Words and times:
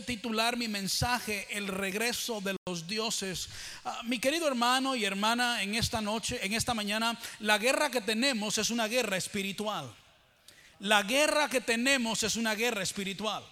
titular 0.00 0.56
mi 0.56 0.68
mensaje 0.68 1.48
El 1.50 1.66
regreso 1.66 2.40
de 2.40 2.56
los 2.66 2.86
dioses. 2.86 3.48
Ah, 3.84 4.02
mi 4.04 4.18
querido 4.18 4.46
hermano 4.46 4.94
y 4.94 5.04
hermana, 5.04 5.62
en 5.62 5.74
esta 5.74 6.00
noche, 6.00 6.38
en 6.42 6.52
esta 6.52 6.74
mañana, 6.74 7.18
la 7.40 7.58
guerra 7.58 7.90
que 7.90 8.00
tenemos 8.00 8.58
es 8.58 8.70
una 8.70 8.86
guerra 8.86 9.16
espiritual. 9.16 9.92
La 10.78 11.02
guerra 11.02 11.48
que 11.48 11.60
tenemos 11.60 12.22
es 12.22 12.36
una 12.36 12.54
guerra 12.54 12.82
espiritual. 12.82 13.44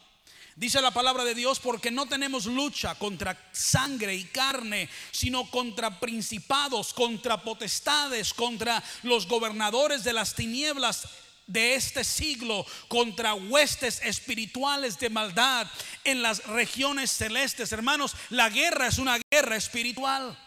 Dice 0.55 0.81
la 0.81 0.91
palabra 0.91 1.25
de 1.25 1.35
Dios 1.35 1.59
porque 1.59 1.91
no 1.91 2.07
tenemos 2.07 2.47
lucha 2.47 2.95
contra 2.95 3.37
sangre 3.53 4.15
y 4.15 4.25
carne, 4.25 4.89
sino 5.11 5.51
contra 5.51 6.01
principados, 6.01 6.95
contra 6.95 7.43
potestades, 7.43 8.33
contra 8.33 8.83
los 9.03 9.27
gobernadores 9.27 10.05
de 10.05 10.13
las 10.13 10.35
tinieblas 10.35 11.07
de 11.49 11.75
este 11.75 12.05
siglo 12.05 12.65
contra 12.87 13.35
huestes 13.35 14.01
espirituales 14.05 14.99
de 15.01 15.11
maldad 15.11 15.67
en 16.05 16.23
las 16.23 16.45
regiones 16.47 17.11
celestes. 17.11 17.73
Hermanos, 17.73 18.15
la 18.31 18.49
guerra 18.51 18.87
es 18.87 18.99
una 18.99 19.19
guerra 19.31 19.57
espiritual. 19.57 20.39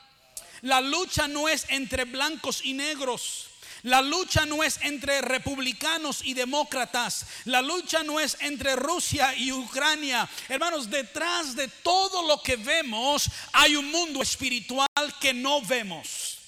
La 0.62 0.80
lucha 0.80 1.28
no 1.28 1.50
es 1.50 1.66
entre 1.70 2.06
blancos 2.06 2.62
y 2.64 2.74
negros. 2.74 3.48
La 3.84 4.04
lucha 4.04 4.46
no 4.46 4.64
es 4.64 4.80
entre 4.84 5.22
republicanos 5.22 6.22
y 6.24 6.36
demócratas. 6.36 7.26
La 7.46 7.64
lucha 7.64 8.04
no 8.04 8.20
es 8.20 8.38
entre 8.42 8.76
Rusia 8.76 9.36
y 9.36 9.52
Ucrania. 9.52 10.30
Hermanos, 10.50 10.88
detrás 10.88 11.56
de 11.56 11.68
todo 11.68 12.28
lo 12.28 12.44
que 12.44 12.58
vemos 12.58 13.28
hay 13.54 13.76
un 13.76 13.90
mundo 13.90 14.22
espiritual 14.22 14.88
que 15.20 15.34
no 15.34 15.62
vemos 15.64 16.41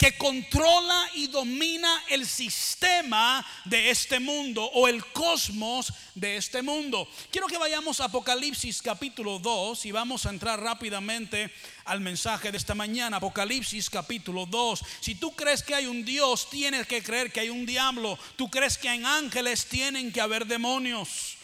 que 0.00 0.16
controla 0.16 1.10
y 1.12 1.26
domina 1.26 2.04
el 2.08 2.26
sistema 2.26 3.46
de 3.66 3.90
este 3.90 4.18
mundo 4.18 4.64
o 4.64 4.88
el 4.88 5.04
cosmos 5.04 5.92
de 6.14 6.38
este 6.38 6.62
mundo. 6.62 7.06
Quiero 7.30 7.46
que 7.46 7.58
vayamos 7.58 8.00
a 8.00 8.06
Apocalipsis 8.06 8.80
capítulo 8.80 9.38
2 9.38 9.84
y 9.84 9.92
vamos 9.92 10.24
a 10.24 10.30
entrar 10.30 10.58
rápidamente 10.58 11.52
al 11.84 12.00
mensaje 12.00 12.50
de 12.50 12.56
esta 12.56 12.74
mañana. 12.74 13.18
Apocalipsis 13.18 13.90
capítulo 13.90 14.46
2. 14.46 14.82
Si 15.02 15.16
tú 15.16 15.32
crees 15.32 15.62
que 15.62 15.74
hay 15.74 15.84
un 15.84 16.02
Dios, 16.02 16.48
tienes 16.48 16.86
que 16.86 17.02
creer 17.02 17.30
que 17.30 17.40
hay 17.40 17.50
un 17.50 17.66
diablo. 17.66 18.18
Tú 18.36 18.48
crees 18.48 18.78
que 18.78 18.88
hay 18.88 19.04
ángeles, 19.04 19.66
tienen 19.66 20.10
que 20.12 20.22
haber 20.22 20.46
demonios. 20.46 21.36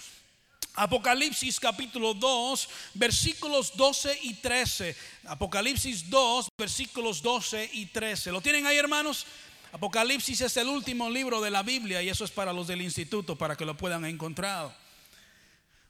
Apocalipsis 0.76 1.58
capítulo 1.58 2.12
2, 2.12 2.68
versículos 2.94 3.74
12 3.76 4.18
y 4.22 4.34
13. 4.34 4.94
Apocalipsis 5.24 6.08
2, 6.10 6.48
versículos 6.56 7.22
12 7.22 7.70
y 7.72 7.86
13. 7.86 8.30
¿Lo 8.30 8.42
tienen 8.42 8.66
ahí, 8.66 8.76
hermanos? 8.76 9.26
Apocalipsis 9.72 10.42
es 10.42 10.56
el 10.58 10.68
último 10.68 11.08
libro 11.08 11.40
de 11.40 11.50
la 11.50 11.62
Biblia 11.62 12.02
y 12.02 12.10
eso 12.10 12.24
es 12.24 12.30
para 12.30 12.52
los 12.52 12.66
del 12.66 12.82
instituto, 12.82 13.36
para 13.36 13.56
que 13.56 13.64
lo 13.64 13.76
puedan 13.76 14.04
encontrar. 14.04 14.76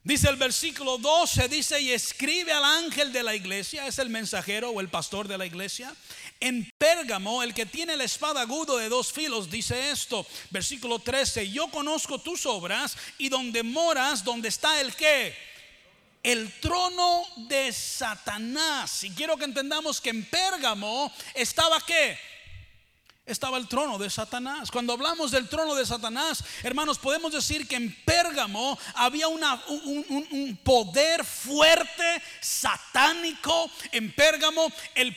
Dice 0.07 0.29
el 0.29 0.37
versículo 0.37 0.98
12, 0.98 1.48
dice, 1.48 1.81
y 1.81 1.91
escribe 1.91 2.53
al 2.53 2.62
ángel 2.62 3.12
de 3.12 3.25
la 3.25 3.34
iglesia, 3.34 3.89
es 3.89 3.98
el 3.98 4.09
mensajero 4.09 4.70
o 4.70 4.81
el 4.81 4.89
pastor 4.89 5.27
de 5.27 5.37
la 5.37 5.47
iglesia. 5.47 5.92
En 6.41 6.70
Pérgamo, 6.77 7.42
el 7.42 7.55
que 7.55 7.67
tiene 7.67 7.97
la 7.97 8.05
espada 8.05 8.42
agudo 8.42 8.77
de 8.77 8.89
dos 8.89 9.12
filos, 9.12 9.51
dice 9.51 9.91
esto, 9.91 10.27
versículo 10.51 10.98
13, 10.98 11.51
yo 11.51 11.69
conozco 11.69 12.19
tus 12.19 12.45
obras 12.45 12.97
y 13.19 13.29
donde 13.29 13.62
moras, 13.62 14.23
donde 14.23 14.48
está 14.48 14.81
el 14.81 14.95
que 14.95 15.34
el 16.23 16.53
trono 16.61 17.25
de 17.37 17.73
Satanás. 17.73 19.05
Y 19.05 19.11
quiero 19.11 19.37
que 19.37 19.45
entendamos 19.45 20.01
que 20.01 20.11
en 20.11 20.25
Pérgamo 20.25 21.12
estaba 21.34 21.81
qué? 21.81 22.19
Estaba 23.27 23.59
el 23.59 23.67
trono 23.67 23.99
de 23.99 24.09
Satanás. 24.09 24.71
Cuando 24.71 24.93
hablamos 24.93 25.33
del 25.33 25.49
trono 25.49 25.75
de 25.75 25.85
Satanás, 25.85 26.45
hermanos, 26.63 26.99
podemos 26.99 27.33
decir 27.33 27.67
que 27.67 27.75
en 27.75 27.95
Pérgamo 28.05 28.79
había 28.95 29.27
un, 29.27 29.41
poder 30.63 31.25
fuerte, 31.25 32.23
satánico. 32.41 33.69
En 33.91 34.13
Pérgamo, 34.13 34.71
el 34.95 35.17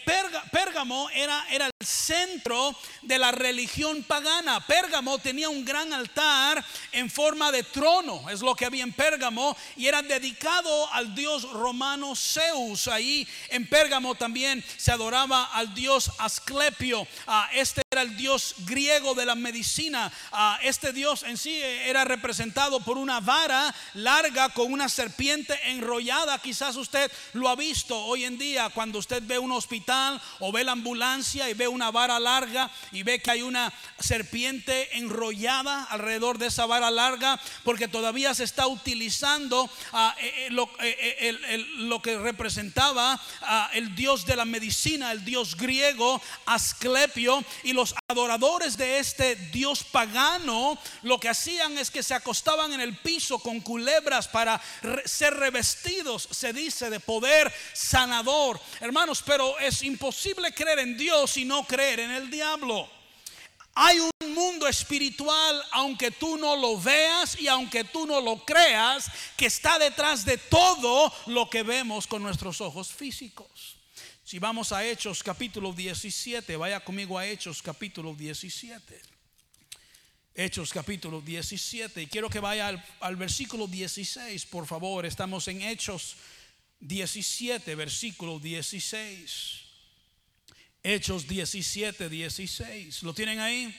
Pérgamo 0.52 1.10
era, 1.12 1.46
era 1.52 1.68
el 1.68 1.88
centro 1.88 2.76
de 3.04 3.20
la 3.20 3.32
religión 3.32 4.04
pagana. 4.04 4.66
Pérgamo 4.66 5.20
tenía 5.20 5.50
un 5.50 5.64
gran 5.64 5.94
altar 5.94 6.66
en 6.92 7.10
forma 7.12 7.52
de 7.52 7.64
trono, 7.64 8.28
es 8.30 8.42
lo 8.42 8.56
que 8.56 8.66
había 8.66 8.84
en 8.84 8.94
Pérgamo, 8.94 9.56
y 9.78 9.86
era 9.86 10.02
dedicado 10.02 10.92
al 10.94 11.14
dios 11.14 11.44
romano 11.52 12.16
Zeus. 12.16 12.88
Ahí 12.88 13.28
en 13.50 13.68
Pérgamo 13.68 14.16
también 14.16 14.66
se 14.78 14.92
adoraba 14.92 15.46
al 15.54 15.76
dios 15.76 16.12
Asclepio. 16.18 17.08
a 17.28 17.50
este 17.54 17.84
era 17.92 17.99
el 18.02 18.16
dios 18.18 18.56
griego 18.60 19.14
de 19.14 19.26
la 19.26 19.36
medicina. 19.36 20.12
este 20.64 20.94
dios 20.94 21.24
en 21.24 21.38
sí 21.38 21.62
era 21.62 22.06
representado 22.06 22.80
por 22.80 22.98
una 22.98 23.20
vara 23.20 23.74
larga 23.94 24.50
con 24.50 24.72
una 24.72 24.90
serpiente 24.90 25.58
enrollada. 25.66 26.40
Quizás 26.40 26.76
usted 26.76 27.12
lo 27.34 27.50
ha 27.50 27.56
visto 27.56 27.98
hoy 27.98 28.26
en 28.26 28.38
día 28.38 28.70
cuando 28.70 29.00
usted 29.00 29.24
ve 29.26 29.40
un 29.40 29.52
hospital 29.52 30.22
o 30.40 30.52
ve 30.52 30.64
la 30.64 30.74
ambulancia 30.74 31.50
y 31.50 31.54
ve 31.54 31.68
una 31.68 31.92
vara 31.92 32.20
larga 32.20 32.70
y 32.92 33.04
ve 33.04 33.22
que 33.22 33.32
hay 33.32 33.42
una 33.42 33.72
serpiente 34.00 34.98
enrollada 34.98 35.84
alrededor 35.86 36.38
de 36.38 36.48
esa 36.48 36.66
vara 36.66 36.92
larga 36.92 37.40
porque 37.64 37.88
todavía 37.88 38.34
se 38.34 38.44
está 38.44 38.68
utilizando 38.68 39.70
eh, 40.20 40.50
eh, 40.50 41.16
eh, 41.20 41.66
lo, 41.78 42.02
que 42.02 42.18
representaba 42.18 43.20
el 43.74 43.96
dios 43.96 44.26
de 44.26 44.36
la 44.36 44.46
medicina, 44.46 45.12
el 45.12 45.26
dios 45.26 45.56
griego 45.56 46.22
Asclepio 46.46 47.44
y 47.64 47.74
los 47.74 47.89
adoradores 48.08 48.78
de 48.78 49.00
este 49.00 49.36
dios 49.36 49.84
pagano 49.84 50.78
lo 51.04 51.20
que 51.20 51.30
hacían 51.30 51.78
es 51.78 51.92
que 51.92 52.04
se 52.04 52.14
acostaban 52.14 52.74
en 52.74 52.82
el 52.82 52.98
piso 52.98 53.40
con 53.40 53.62
culebras 53.62 54.28
para 54.28 54.62
ser 55.06 55.36
revestidos, 55.36 56.28
se 56.32 56.54
dice, 56.54 56.90
de 56.90 57.00
poder 57.00 57.54
sanador. 57.74 58.60
Hermanos, 58.80 59.24
pero 59.26 59.58
es 59.60 59.84
imposible 59.84 60.54
creer 60.54 60.80
en 60.80 60.98
Dios 60.98 61.38
y 61.38 61.46
no 61.46 61.66
creer 61.66 62.02
en 62.02 62.12
el 62.12 62.30
diablo. 62.30 62.90
Hay 63.76 64.00
un 64.00 64.34
mundo 64.34 64.68
espiritual, 64.68 65.64
aunque 65.72 66.12
tú 66.12 66.38
no 66.38 66.56
lo 66.56 66.78
veas 66.78 67.40
y 67.40 67.48
aunque 67.48 67.86
tú 67.86 68.06
no 68.06 68.20
lo 68.20 68.44
creas, 68.44 69.10
que 69.38 69.46
está 69.46 69.80
detrás 69.80 70.26
de 70.26 70.38
todo 70.38 71.14
lo 71.28 71.50
que 71.50 71.64
vemos 71.64 72.06
con 72.06 72.22
nuestros 72.22 72.60
ojos 72.60 72.90
físicos. 72.90 73.79
Si 74.30 74.38
vamos 74.38 74.72
a 74.72 74.86
Hechos 74.86 75.24
capítulo 75.24 75.74
17, 75.74 76.56
vaya 76.56 76.82
conmigo 76.82 77.18
a 77.18 77.26
Hechos 77.26 77.64
capítulo 77.64 78.14
17. 78.14 79.02
Hechos 80.36 80.72
capítulo 80.72 81.20
17. 81.20 82.04
Y 82.04 82.06
quiero 82.06 82.30
que 82.30 82.40
vaya 82.40 82.68
al, 82.68 82.86
al, 83.00 83.16
versículo 83.16 83.66
16, 83.66 84.46
por 84.46 84.68
favor. 84.68 85.08
Estamos 85.08 85.48
en 85.48 85.64
Hechos 85.64 86.16
17, 86.80 87.74
versículo 87.74 88.38
16. 88.38 89.62
Hechos 90.84 91.28
17, 91.28 92.08
16. 92.08 93.02
¿Lo 93.02 93.16
tienen 93.16 93.40
ahí? 93.40 93.76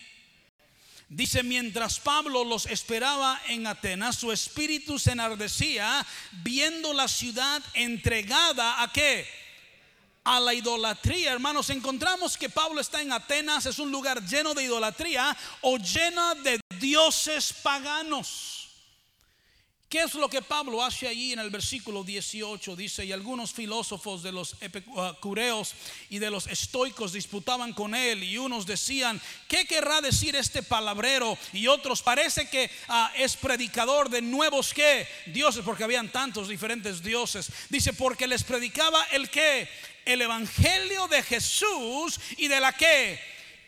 Dice, 1.09 1.45
mientras 1.45 2.01
Pablo 2.01 2.43
los 2.43 2.67
esperaba 2.67 3.41
en 3.47 3.69
Atenas, 3.69 4.17
su 4.17 4.33
espíritu 4.33 4.99
se 4.99 5.13
enardecía 5.13 6.05
viendo 6.43 6.93
la 6.93 7.07
ciudad 7.07 7.63
entregada 7.75 8.83
a 8.83 8.93
qué? 8.93 9.40
A 10.25 10.41
la 10.41 10.55
idolatría. 10.55 11.33
Hermanos, 11.33 11.71
encontramos 11.71 12.37
que 12.37 12.49
Pablo 12.49 12.81
está 12.81 13.01
en 13.01 13.13
Atenas, 13.13 13.67
es 13.67 13.79
un 13.79 13.91
lugar 13.91 14.25
lleno 14.25 14.55
de 14.55 14.65
idolatría 14.65 15.37
o 15.63 15.77
llena 15.79 16.35
de 16.35 16.61
dioses 16.79 17.53
paganos. 17.63 18.61
¿Qué 19.91 20.03
es 20.03 20.15
lo 20.15 20.29
que 20.29 20.41
Pablo 20.41 20.85
hace 20.85 21.09
allí 21.09 21.33
en 21.33 21.41
el 21.41 21.51
versículo 21.51 22.05
18? 22.05 22.77
Dice, 22.77 23.05
y 23.05 23.11
algunos 23.11 23.53
filósofos 23.53 24.23
de 24.23 24.31
los 24.31 24.55
epicureos 24.61 25.75
y 26.09 26.21
de 26.21 26.31
los 26.31 26.47
estoicos 26.47 27.13
disputaban 27.13 27.73
con 27.73 27.97
él 27.97 28.23
y 28.23 28.39
unos 28.39 28.67
decían, 28.67 29.21
¿qué 29.49 29.67
querrá 29.67 30.01
decir 30.01 30.37
este 30.37 30.63
palabrero? 30.63 31.37
Y 31.53 31.67
otros, 31.67 32.03
parece 32.03 32.49
que 32.49 32.71
ah, 32.87 33.11
es 33.17 33.35
predicador 33.35 34.09
de 34.11 34.23
nuevos 34.23 34.73
que 34.73 35.09
dioses, 35.27 35.65
porque 35.65 35.83
habían 35.83 36.13
tantos 36.13 36.47
diferentes 36.47 37.03
dioses. 37.03 37.51
Dice, 37.69 37.93
porque 37.93 38.29
les 38.29 38.45
predicaba 38.45 39.03
el 39.11 39.29
que, 39.29 39.69
el 40.05 40.23
evangelio 40.23 41.09
de 41.09 41.23
Jesús 41.23 42.21
y 42.37 42.49
de 42.49 42.61
la 42.61 42.73
que 42.73 43.21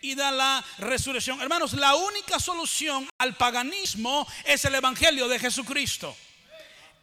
y 0.02 0.14
de 0.14 0.32
la 0.32 0.62
resurrección. 0.78 1.40
Hermanos, 1.40 1.72
la 1.74 1.94
única 1.94 2.38
solución 2.40 3.08
al 3.18 3.36
paganismo 3.36 4.26
es 4.44 4.64
el 4.64 4.74
Evangelio 4.74 5.28
de 5.28 5.38
Jesucristo. 5.38 6.14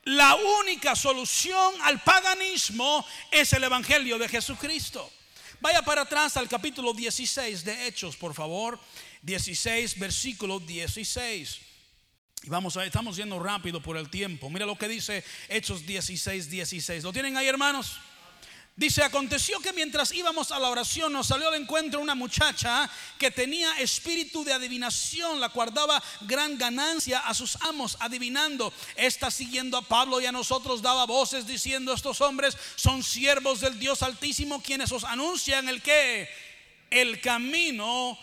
La 0.04 0.36
única 0.36 0.96
solución 0.96 1.74
al 1.84 2.04
paganismo 2.04 3.06
es 3.32 3.54
el 3.54 3.64
Evangelio 3.64 4.18
de 4.18 4.28
Jesucristo. 4.28 5.10
Vaya 5.62 5.82
para 5.82 6.02
atrás 6.02 6.38
al 6.38 6.48
capítulo 6.48 6.94
16 6.94 7.64
de 7.64 7.88
Hechos, 7.88 8.16
por 8.16 8.34
favor. 8.34 8.80
16, 9.22 10.00
versículo 10.00 10.60
16. 10.60 11.60
Y 12.44 12.50
vamos 12.50 12.78
a, 12.78 12.86
estamos 12.86 13.18
yendo 13.18 13.40
rápido 13.40 13.82
por 13.82 13.98
el 13.98 14.10
tiempo. 14.10 14.50
Mira 14.50 14.66
lo 14.66 14.78
que 14.78 14.88
dice 14.88 15.24
Hechos 15.50 15.86
16, 15.86 16.50
16. 16.50 17.04
¿Lo 17.04 17.14
tienen 17.14 17.36
ahí, 17.38 17.48
hermanos? 17.48 18.00
Dice, 18.80 19.04
aconteció 19.04 19.60
que 19.60 19.74
mientras 19.74 20.14
íbamos 20.14 20.54
a 20.54 20.58
la 20.58 20.70
oración 20.70 21.12
nos 21.12 21.28
salió 21.28 21.50
al 21.50 21.56
encuentro 21.56 22.00
una 22.00 22.16
muchacha 22.16 22.90
que 23.18 23.30
tenía 23.30 23.78
espíritu 23.78 24.46
de 24.46 24.54
adivinación, 24.54 25.42
la 25.42 25.50
cual 25.50 25.74
daba 25.74 26.02
gran 26.22 26.58
ganancia 26.58 27.20
a 27.20 27.34
sus 27.34 27.58
amos, 27.64 27.98
adivinando. 28.00 28.72
Esta 28.96 29.32
siguiendo 29.32 29.76
a 29.76 29.82
Pablo 29.82 30.22
y 30.22 30.28
a 30.28 30.32
nosotros 30.32 30.82
daba 30.82 31.06
voces 31.06 31.46
diciendo, 31.46 31.92
estos 31.92 32.22
hombres 32.22 32.56
son 32.78 33.04
siervos 33.04 33.60
del 33.60 33.78
Dios 33.78 34.02
Altísimo 34.02 34.64
quienes 34.64 34.94
os 34.94 35.04
anuncian 35.04 35.68
el 35.68 35.82
que, 35.82 36.30
el 36.90 37.20
camino 37.20 38.18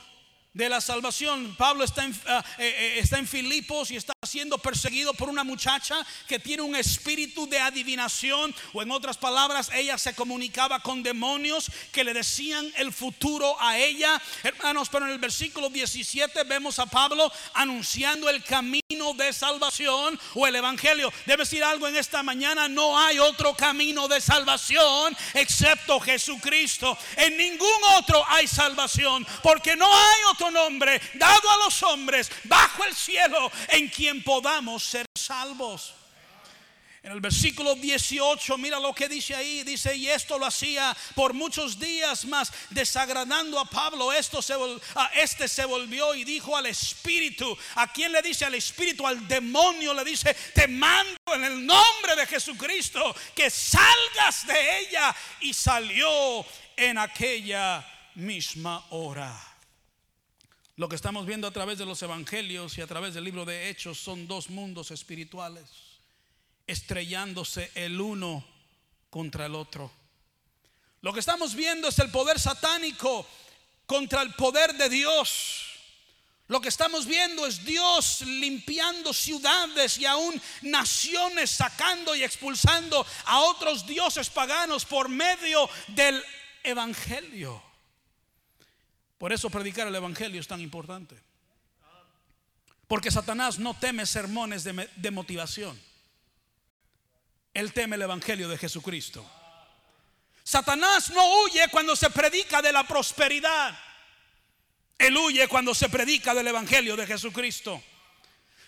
de 0.57 0.71
la 0.71 0.81
salvación. 0.81 1.55
Pablo 1.57 1.85
está 1.85 2.05
en, 2.05 2.19
ah, 2.27 2.43
eh, 2.59 2.75
eh, 2.79 2.99
está 2.99 3.19
en 3.19 3.29
Filipos 3.29 3.91
y 3.91 3.97
está 3.97 4.15
siendo 4.27 4.57
perseguido 4.57 5.13
por 5.13 5.29
una 5.29 5.45
muchacha 5.45 5.95
que 6.27 6.39
tiene 6.39 6.63
un 6.63 6.75
espíritu 6.75 7.47
de 7.47 7.59
adivinación 7.59 8.55
o 8.73 8.83
en 8.83 8.91
otras 8.91 9.19
palabras 9.19 9.71
ella 9.75 9.99
se 9.99 10.15
comunicaba 10.15 10.81
con 10.81 11.03
demonios 11.03 11.71
que 11.93 12.03
le 12.03 12.15
decían 12.15 12.73
el 12.77 12.91
futuro 12.91 13.55
a 13.61 13.77
ella. 13.77 14.21
Hermanos, 14.43 14.89
pero 14.91 15.05
en 15.05 15.13
el 15.13 15.19
versículo 15.19 15.69
17 15.69 16.45
vemos 16.45 16.79
a 16.79 16.87
Pablo 16.87 17.31
anunciando 17.53 18.31
el 18.31 18.43
camino 18.43 19.13
de 19.15 19.35
salvación 19.35 20.19
o 20.35 20.47
el 20.47 20.57
evangelio. 20.57 21.13
Debe 21.27 21.43
decir 21.43 21.63
algo 21.63 21.87
en 21.87 21.97
esta 21.97 22.23
mañana, 22.23 22.67
no 22.67 22.99
hay 22.99 23.19
otro 23.19 23.55
camino 23.55 24.09
de 24.09 24.23
salvación 24.23 25.15
excepto 25.35 26.01
Jesucristo. 26.01 26.97
En 27.19 27.37
ningún 27.37 27.69
otro 27.99 28.25
hay 28.29 28.47
salvación 28.49 29.27
porque 29.43 29.77
no 29.77 29.87
hay 29.87 30.21
otro 30.33 30.46
nombre 30.51 31.01
dado 31.15 31.51
a 31.51 31.65
los 31.65 31.83
hombres 31.83 32.31
bajo 32.45 32.85
el 32.85 32.95
cielo 32.95 33.51
en 33.69 33.89
quien 33.89 34.23
podamos 34.23 34.85
ser 34.85 35.07
salvos. 35.15 35.95
En 37.07 37.13
el 37.13 37.21
versículo 37.21 37.77
18, 37.77 38.59
mira 38.59 38.81
lo 38.81 38.93
que 38.93 39.09
dice 39.09 39.33
ahí, 39.33 39.63
dice, 39.63 39.95
y 39.95 40.09
esto 40.09 40.41
lo 40.41 40.45
hacía 40.45 40.97
por 41.15 41.35
muchos 41.35 41.79
días 41.79 42.25
más, 42.25 42.53
desagradando 42.71 43.61
a 43.61 43.65
Pablo, 43.65 44.13
esto 44.13 44.43
se, 44.43 44.55
a 44.55 45.07
este 45.15 45.47
se 45.47 45.65
volvió 45.67 46.17
y 46.17 46.25
dijo 46.25 46.57
al 46.57 46.67
espíritu, 46.67 47.57
¿a 47.77 47.93
quién 47.93 48.11
le 48.11 48.23
dice 48.23 48.45
al 48.45 48.57
espíritu? 48.57 49.07
Al 49.07 49.29
demonio 49.29 49.95
le 49.95 50.03
dice, 50.03 50.35
te 50.53 50.67
mando 50.67 51.17
en 51.33 51.45
el 51.45 51.65
nombre 51.65 52.17
de 52.17 52.27
Jesucristo 52.27 53.15
que 53.37 53.51
salgas 53.51 54.45
de 54.45 54.81
ella. 54.81 55.15
Y 55.43 55.55
salió 55.55 56.45
en 56.77 56.99
aquella 56.99 57.87
misma 58.17 58.85
hora. 58.91 59.46
Lo 60.77 60.91
que 60.91 60.97
estamos 60.97 61.25
viendo 61.25 61.47
a 61.47 61.53
través 61.53 61.79
de 61.79 61.87
los 61.87 62.03
evangelios 62.03 62.77
y 62.77 62.83
a 62.83 62.87
través 62.87 63.15
del 63.15 63.25
libro 63.25 63.47
de 63.47 63.71
Hechos 63.71 63.99
son 63.99 64.29
dos 64.29 64.51
mundos 64.51 64.91
espirituales, 64.91 65.65
estrellándose 66.67 67.71
el 67.75 67.99
uno 67.99 68.47
contra 69.09 69.47
el 69.47 69.55
otro. 69.55 69.91
Lo 71.01 71.15
que 71.15 71.21
estamos 71.21 71.55
viendo 71.55 71.89
es 71.89 71.99
el 71.99 72.11
poder 72.11 72.39
satánico 72.39 73.27
contra 73.87 74.21
el 74.21 74.35
poder 74.35 74.75
de 74.75 74.91
Dios. 74.91 75.63
Lo 76.49 76.61
que 76.61 76.69
estamos 76.69 77.07
viendo 77.07 77.47
es 77.47 77.65
Dios 77.65 78.21
limpiando 78.21 79.15
ciudades 79.15 79.97
y 79.97 80.05
aún 80.05 80.41
naciones, 80.61 81.53
sacando 81.53 82.15
y 82.15 82.23
expulsando 82.23 83.07
a 83.25 83.41
otros 83.41 83.87
dioses 83.87 84.29
paganos 84.29 84.85
por 84.85 85.09
medio 85.09 85.71
del 85.89 86.23
Evangelio. 86.63 87.66
Por 89.19 89.33
eso 89.33 89.51
predicar 89.51 89.87
el 89.89 89.95
Evangelio 89.95 90.41
es 90.41 90.47
tan 90.47 90.61
importante. 90.61 91.17
Porque 92.87 93.11
Satanás 93.11 93.59
no 93.59 93.75
teme 93.75 94.07
sermones 94.07 94.63
de, 94.65 95.11
motivación. 95.11 95.81
Él 97.55 97.73
teme 97.73 97.97
el 97.97 98.03
Evangelio 98.03 98.49
de 98.49 98.59
Jesucristo. 98.59 99.29
Satanás 100.45 101.11
no 101.11 101.43
huye 101.43 101.67
cuando 101.73 101.97
se 101.97 102.11
predica 102.11 102.63
de 102.63 102.73
la 102.73 102.87
prosperidad. 102.87 103.77
Él 104.99 105.17
huye 105.17 105.49
cuando 105.49 105.75
se 105.75 105.89
predica 105.89 106.33
del 106.35 106.47
Evangelio 106.47 106.97
de 106.97 107.07
Jesucristo. 107.07 107.83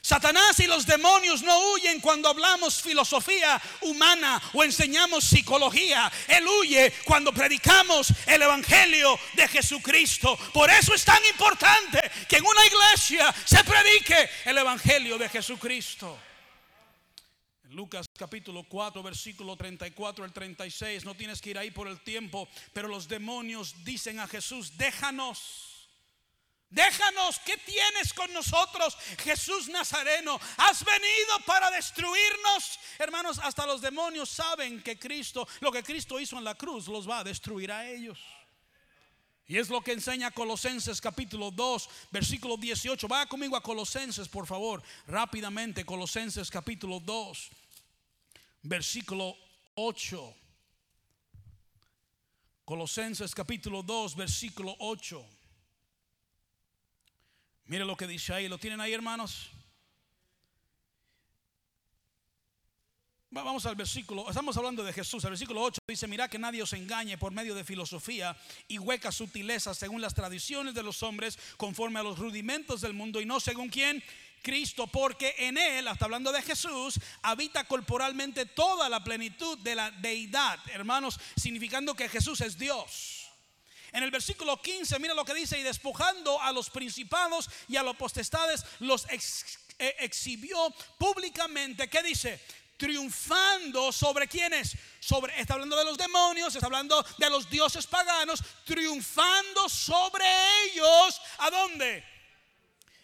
Satanás 0.09 0.59
y 0.61 0.67
los 0.67 0.87
demonios 0.87 1.43
no 1.43 1.73
huyen 1.73 2.01
cuando 2.01 2.31
hablamos 2.31 2.81
filosofía 2.81 3.61
humana 3.83 4.41
o 4.55 4.65
enseñamos 4.65 5.23
psicología. 5.23 6.11
Él 6.29 6.47
huye 6.49 6.95
cuando 7.05 7.31
predicamos 7.31 8.15
el 8.25 8.41
Evangelio 8.41 9.21
de 9.35 9.47
Jesucristo. 9.49 10.35
Por 10.55 10.71
eso 10.71 10.95
es 10.95 11.05
tan 11.05 11.23
importante 11.27 12.01
que 12.27 12.39
en 12.39 12.47
una 12.47 12.65
iglesia 12.65 13.35
se 13.45 13.63
predique 13.63 14.31
el 14.47 14.57
Evangelio 14.57 15.19
de 15.19 15.29
Jesucristo. 15.29 16.19
Lucas 17.73 18.07
capítulo 18.17 18.65
4, 18.67 19.03
versículo 19.03 19.57
34 19.57 20.25
al 20.25 20.33
36, 20.33 21.05
no 21.05 21.17
tienes 21.17 21.43
que 21.43 21.51
ir 21.51 21.59
ahí 21.59 21.71
por 21.71 21.87
el 21.87 22.01
tiempo, 22.01 22.49
pero 22.73 22.89
los 22.89 23.09
demonios 23.09 23.85
dicen 23.85 24.21
a 24.21 24.27
Jesús, 24.27 24.79
déjanos 24.79 25.68
Déjanos, 26.71 27.39
¿qué 27.47 27.57
tienes 27.57 28.13
con 28.13 28.31
nosotros, 28.35 28.95
Jesús 29.23 29.69
Nazareno? 29.69 30.39
¿Has 30.59 30.85
venido 30.85 31.41
para 31.47 31.71
destruirnos? 31.71 32.79
Hermanos, 32.99 33.39
hasta 33.43 33.67
los 33.67 33.81
demonios 33.81 34.29
saben 34.29 34.83
que 34.83 34.99
Cristo, 34.99 35.49
lo 35.61 35.73
que 35.73 35.83
Cristo 35.83 36.21
hizo 36.21 36.37
en 36.37 36.45
la 36.45 36.55
cruz, 36.55 36.87
los 36.89 37.09
va 37.09 37.21
a 37.21 37.25
destruir 37.25 37.73
a 37.73 37.89
ellos. 37.89 38.19
Y 39.47 39.57
es 39.57 39.71
lo 39.71 39.81
que 39.81 39.93
enseña 39.93 40.31
Colosenses 40.31 41.01
capítulo 41.01 41.51
2, 41.51 41.89
versículo 42.11 42.59
18. 42.59 43.09
Vaya 43.09 43.27
conmigo 43.27 43.57
a 43.57 43.63
Colosenses, 43.63 44.29
por 44.29 44.47
favor, 44.47 44.83
rápidamente. 45.07 45.87
Colosenses 45.87 46.51
capítulo 46.51 47.01
2, 47.01 47.49
versículo 48.65 49.35
8. 49.75 50.35
Colosenses 52.67 53.35
capítulo 53.35 53.83
2, 53.83 54.17
versículo 54.17 54.77
8. 54.81 55.38
Mire 57.69 57.85
lo 57.85 57.97
que 57.97 58.07
dice 58.07 58.33
ahí. 58.33 58.49
¿Lo 58.49 58.59
tienen 58.59 58.81
ahí, 58.81 58.95
hermanos? 58.95 59.51
Vamos 63.31 63.67
al 63.67 63.77
versículo, 63.77 64.27
estamos 64.27 64.57
hablando 64.57 64.83
de 64.83 64.91
Jesús. 64.91 65.23
El 65.25 65.31
versículo 65.31 65.63
8 65.63 65.83
dice: 65.87 66.07
Mira 66.07 66.29
que 66.29 66.39
nadie 66.39 66.63
os 66.63 66.73
engañe 66.73 67.19
por 67.19 67.31
medio 67.31 67.55
de 67.55 67.63
filosofía 67.63 68.35
y 68.69 68.79
huecas 68.79 69.17
sutilezas 69.17 69.77
según 69.77 70.01
las 70.01 70.15
tradiciones 70.15 70.73
de 70.73 70.83
los 70.83 71.03
hombres, 71.03 71.39
conforme 71.59 72.01
a 72.01 72.03
los 72.03 72.19
rudimentos 72.19 72.81
del 72.81 72.95
mundo 72.95 73.21
y 73.21 73.27
no 73.27 73.39
según 73.39 73.69
quién. 73.69 74.03
Cristo, 74.41 74.87
porque 74.87 75.35
en 75.37 75.59
Él, 75.59 75.89
hasta 75.89 76.07
hablando 76.07 76.33
de 76.33 76.41
Jesús, 76.41 76.99
habita 77.23 77.65
corporalmente 77.65 78.47
toda 78.47 78.89
la 78.89 79.05
plenitud 79.05 79.59
de 79.59 79.75
la 79.75 79.91
deidad, 79.91 80.59
hermanos, 80.71 81.21
significando 81.37 81.95
que 81.95 82.09
Jesús 82.09 82.41
es 82.41 82.57
Dios. 82.57 83.18
En 83.93 84.03
el 84.03 84.11
versículo 84.11 84.61
15, 84.61 84.99
mira 84.99 85.15
lo 85.15 85.25
que 85.25 85.35
dice, 85.35 85.59
y 85.59 85.63
despojando 85.63 86.41
a 86.41 86.53
los 86.53 86.71
principados 86.71 87.49
y 87.69 87.77
a 87.77 87.83
los 87.83 87.97
potestades, 87.97 88.65
los 88.81 89.07
eh, 89.11 89.97
exhibió 90.01 90.73
públicamente. 90.99 91.89
¿Qué 91.89 92.03
dice? 92.03 92.41
Triunfando 92.77 93.91
sobre 93.91 94.29
quienes, 94.29 94.77
sobre, 95.01 95.39
está 95.41 95.55
hablando 95.55 95.77
de 95.77 95.85
los 95.85 95.97
demonios, 95.97 96.55
está 96.55 96.67
hablando 96.67 97.05
de 97.17 97.31
los 97.31 97.49
dioses 97.51 97.87
paganos, 97.87 98.43
triunfando 98.65 99.69
sobre 99.69 100.25
ellos. 100.65 101.21
¿A 101.39 101.51
dónde? 101.51 102.05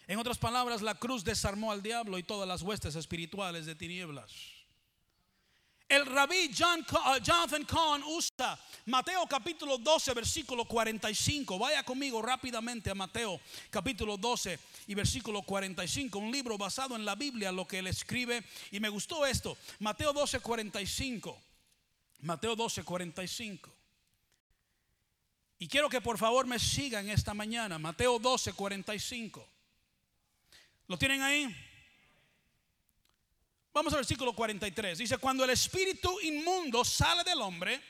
En 0.07 0.19
otras 0.19 0.37
palabras, 0.37 0.81
la 0.81 0.95
cruz 0.95 1.23
desarmó 1.23 1.71
al 1.71 1.81
diablo 1.81 2.17
y 2.19 2.23
todas 2.23 2.47
las 2.47 2.61
huestes 2.61 2.95
espirituales 2.95 3.65
de 3.65 3.75
tinieblas. 3.75 4.54
El 5.87 6.05
rabí 6.07 6.49
John, 6.57 6.79
uh, 6.79 7.19
Jonathan 7.21 7.63
Kahn 7.63 8.03
usa 8.03 8.59
Mateo 8.87 9.27
capítulo 9.27 9.77
12, 9.77 10.13
versículo 10.13 10.65
45. 10.65 11.59
Vaya 11.59 11.83
conmigo 11.83 12.21
rápidamente 12.21 12.89
a 12.89 12.95
Mateo 12.95 13.39
capítulo 13.69 14.17
12 14.17 14.59
y 14.87 14.95
versículo 14.95 15.43
45. 15.43 16.17
Un 16.17 16.31
libro 16.31 16.57
basado 16.57 16.95
en 16.95 17.05
la 17.05 17.13
Biblia, 17.13 17.51
lo 17.51 17.67
que 17.67 17.79
él 17.79 17.87
escribe. 17.87 18.43
Y 18.71 18.79
me 18.79 18.89
gustó 18.89 19.25
esto. 19.27 19.57
Mateo 19.79 20.11
12, 20.11 20.39
45. 20.39 21.39
Mateo 22.21 22.55
12, 22.55 22.83
45. 22.83 23.71
Y 25.59 25.67
quiero 25.67 25.87
que 25.87 26.01
por 26.01 26.17
favor 26.17 26.47
me 26.47 26.57
sigan 26.57 27.09
esta 27.09 27.35
mañana. 27.35 27.77
Mateo 27.77 28.17
12, 28.17 28.53
45. 28.53 29.47
¿Lo 30.87 30.97
tienen 30.97 31.21
ahí? 31.21 31.74
Vamos 33.75 33.91
al 33.91 33.99
versículo 33.99 34.31
43. 34.31 34.99
Dice, 34.99 35.17
cuando 35.17 35.43
el 35.43 35.49
espíritu 35.49 36.17
inmundo 36.21 36.85
sale 36.85 37.25
del 37.25 37.41
hombre 37.41 37.81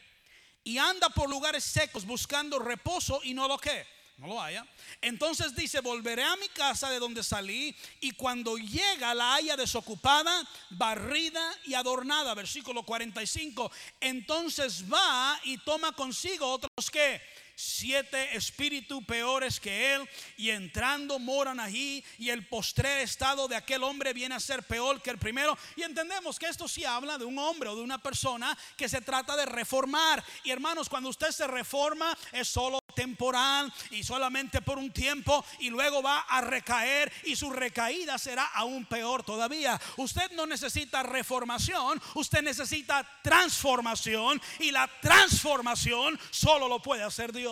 y 0.64 0.80
anda 0.80 1.10
por 1.10 1.30
lugares 1.30 1.64
secos 1.64 2.04
buscando 2.04 2.58
reposo 2.58 3.22
y 3.24 3.36
no 3.36 3.48
lo 3.48 3.60
que, 3.60 3.86
no 4.18 4.26
lo 4.26 4.42
haya. 4.42 4.66
Entonces 5.00 5.56
dice, 5.56 5.82
volveré 5.82 6.24
a 6.24 6.38
mi 6.38 6.50
casa 6.50 6.90
de 6.90 6.98
donde 6.98 7.24
salí 7.24 7.76
y 8.00 8.14
cuando 8.14 8.58
llega 8.58 9.14
la 9.14 9.36
haya 9.36 9.56
desocupada, 9.56 10.50
barrida 10.72 11.56
y 11.66 11.76
adornada. 11.76 12.34
Versículo 12.34 12.82
45. 12.82 13.72
Entonces 14.00 14.92
va 14.92 15.40
y 15.44 15.60
toma 15.60 15.92
consigo 15.92 16.50
otros 16.50 16.90
que 16.90 17.22
siete 17.56 18.36
espíritus 18.36 19.04
peores 19.06 19.60
que 19.60 19.96
él 19.96 20.10
y 20.38 20.50
entrando 20.50 21.20
moran 21.20 21.60
allí 21.60 22.04
y 22.18 22.30
el 22.30 22.48
postrer 22.48 23.02
estado 23.02 23.48
de 23.48 23.56
aquel 23.56 23.84
hombre 23.84 24.14
viene 24.14 24.36
a 24.36 24.40
ser 24.40 24.64
peor 24.64 25.02
que 25.02 25.10
el 25.10 25.18
primero 25.18 25.58
y 25.76 25.84
entendemos 25.84 26.38
que 26.38 26.48
esto 26.48 26.68
sí 26.68 26.84
habla 26.84 27.18
de 27.18 27.26
un 27.26 27.40
hombre 27.40 27.70
o 27.70 27.76
de 27.76 27.82
una 27.82 27.98
persona 27.98 28.58
que 28.76 28.90
se 28.90 29.02
trata 29.02 29.36
de 29.38 29.46
reformar 29.46 30.24
y 30.44 30.52
hermanos 30.52 30.90
cuando 30.90 31.10
usted 31.10 31.32
se 31.32 31.48
reforma 31.48 32.18
es 32.34 32.48
solo 32.48 32.80
temporal 32.94 33.74
y 33.92 34.04
solamente 34.04 34.62
por 34.62 34.78
un 34.78 34.92
tiempo 34.92 35.46
y 35.60 35.70
luego 35.70 36.02
va 36.02 36.20
a 36.20 36.42
recaer 36.42 37.12
y 37.24 37.36
su 37.36 37.50
recaída 37.52 38.18
será 38.18 38.46
aún 38.54 38.86
peor 38.86 39.24
todavía. 39.24 39.80
Usted 39.98 40.32
no 40.32 40.46
necesita 40.46 41.04
reformación, 41.04 42.02
usted 42.16 42.42
necesita 42.42 43.08
transformación 43.22 44.42
y 44.60 44.72
la 44.72 44.90
transformación 45.02 46.20
solo 46.32 46.68
lo 46.68 46.82
puede 46.82 47.04
hacer 47.04 47.32
Dios. 47.32 47.45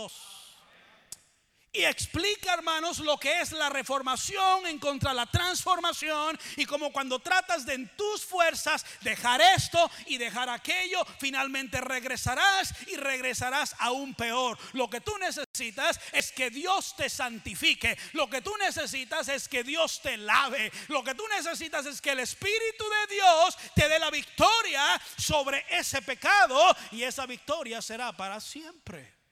Y 1.75 1.85
explica, 1.85 2.53
hermanos, 2.53 2.99
lo 2.99 3.17
que 3.17 3.41
es 3.41 3.51
la 3.51 3.67
reformación 3.67 4.67
en 4.67 4.77
contra 4.77 5.09
de 5.09 5.15
la 5.15 5.25
transformación. 5.25 6.39
Y 6.55 6.67
como 6.67 6.93
cuando 6.93 7.17
tratas 7.17 7.65
de 7.65 7.73
en 7.73 7.89
tus 7.97 8.23
fuerzas 8.23 8.85
dejar 9.01 9.41
esto 9.41 9.89
y 10.05 10.19
dejar 10.19 10.49
aquello, 10.49 11.03
finalmente 11.19 11.81
regresarás 11.81 12.75
y 12.85 12.95
regresarás 12.95 13.75
aún 13.79 14.13
peor. 14.13 14.55
Lo 14.73 14.87
que 14.87 15.01
tú 15.01 15.17
necesitas 15.17 15.99
es 16.11 16.31
que 16.31 16.51
Dios 16.51 16.95
te 16.95 17.09
santifique. 17.09 17.97
Lo 18.11 18.29
que 18.29 18.41
tú 18.41 18.55
necesitas 18.57 19.27
es 19.29 19.47
que 19.47 19.63
Dios 19.63 19.99
te 19.99 20.15
lave. 20.17 20.71
Lo 20.89 21.03
que 21.03 21.15
tú 21.15 21.27
necesitas 21.27 21.87
es 21.87 21.99
que 22.01 22.11
el 22.11 22.19
Espíritu 22.19 22.83
de 22.87 23.15
Dios 23.15 23.57
te 23.73 23.89
dé 23.89 23.97
la 23.97 24.11
victoria 24.11 25.01
sobre 25.17 25.65
ese 25.71 26.03
pecado. 26.03 26.77
Y 26.91 27.01
esa 27.01 27.25
victoria 27.25 27.81
será 27.81 28.15
para 28.15 28.39
siempre. 28.39 29.22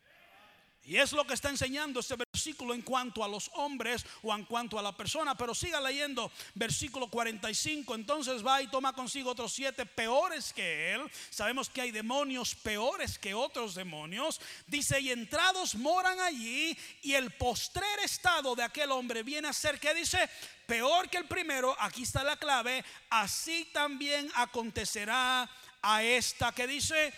Y 0.91 0.97
es 0.97 1.13
lo 1.13 1.25
que 1.25 1.35
está 1.35 1.49
enseñando 1.49 2.01
este 2.01 2.17
versículo 2.17 2.73
en 2.73 2.81
cuanto 2.81 3.23
a 3.23 3.27
los 3.29 3.49
hombres 3.53 4.05
o 4.23 4.35
en 4.35 4.43
cuanto 4.43 4.77
a 4.77 4.81
la 4.81 4.91
persona. 4.91 5.37
Pero 5.37 5.55
siga 5.55 5.79
leyendo 5.79 6.29
versículo 6.53 7.07
45. 7.07 7.95
Entonces 7.95 8.45
va 8.45 8.61
y 8.61 8.67
toma 8.67 8.91
consigo 8.91 9.31
otros 9.31 9.53
siete 9.53 9.85
peores 9.85 10.51
que 10.51 10.91
él. 10.91 11.09
Sabemos 11.29 11.69
que 11.69 11.79
hay 11.79 11.91
demonios 11.91 12.55
peores 12.55 13.17
que 13.17 13.33
otros 13.33 13.73
demonios. 13.73 14.41
Dice, 14.67 14.99
y 14.99 15.11
entrados 15.11 15.75
moran 15.75 16.19
allí. 16.19 16.77
Y 17.03 17.13
el 17.13 17.31
postrer 17.35 17.99
estado 18.03 18.53
de 18.53 18.63
aquel 18.63 18.91
hombre 18.91 19.23
viene 19.23 19.47
a 19.47 19.53
ser, 19.53 19.79
que 19.79 19.93
dice? 19.93 20.29
Peor 20.65 21.09
que 21.09 21.19
el 21.19 21.25
primero. 21.25 21.73
Aquí 21.79 22.03
está 22.03 22.21
la 22.21 22.35
clave. 22.35 22.83
Así 23.09 23.69
también 23.71 24.29
acontecerá 24.35 25.49
a 25.81 26.03
esta 26.03 26.51
que 26.51 26.67
dice 26.67 27.13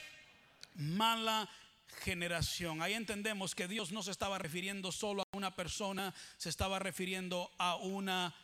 mala 0.76 1.50
generación. 2.04 2.82
Ahí 2.82 2.94
entendemos 2.94 3.56
que 3.56 3.68
Dios 3.68 3.92
no 3.92 4.04
se 4.04 4.12
estaba 4.12 4.38
refiriendo 4.38 4.92
solo 4.92 5.24
a 5.24 5.38
una 5.38 5.56
persona, 5.56 6.14
se 6.38 6.50
estaba 6.50 6.78
refiriendo 6.78 7.50
a 7.58 7.78
una 7.78 8.36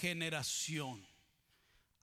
generación, 0.00 1.06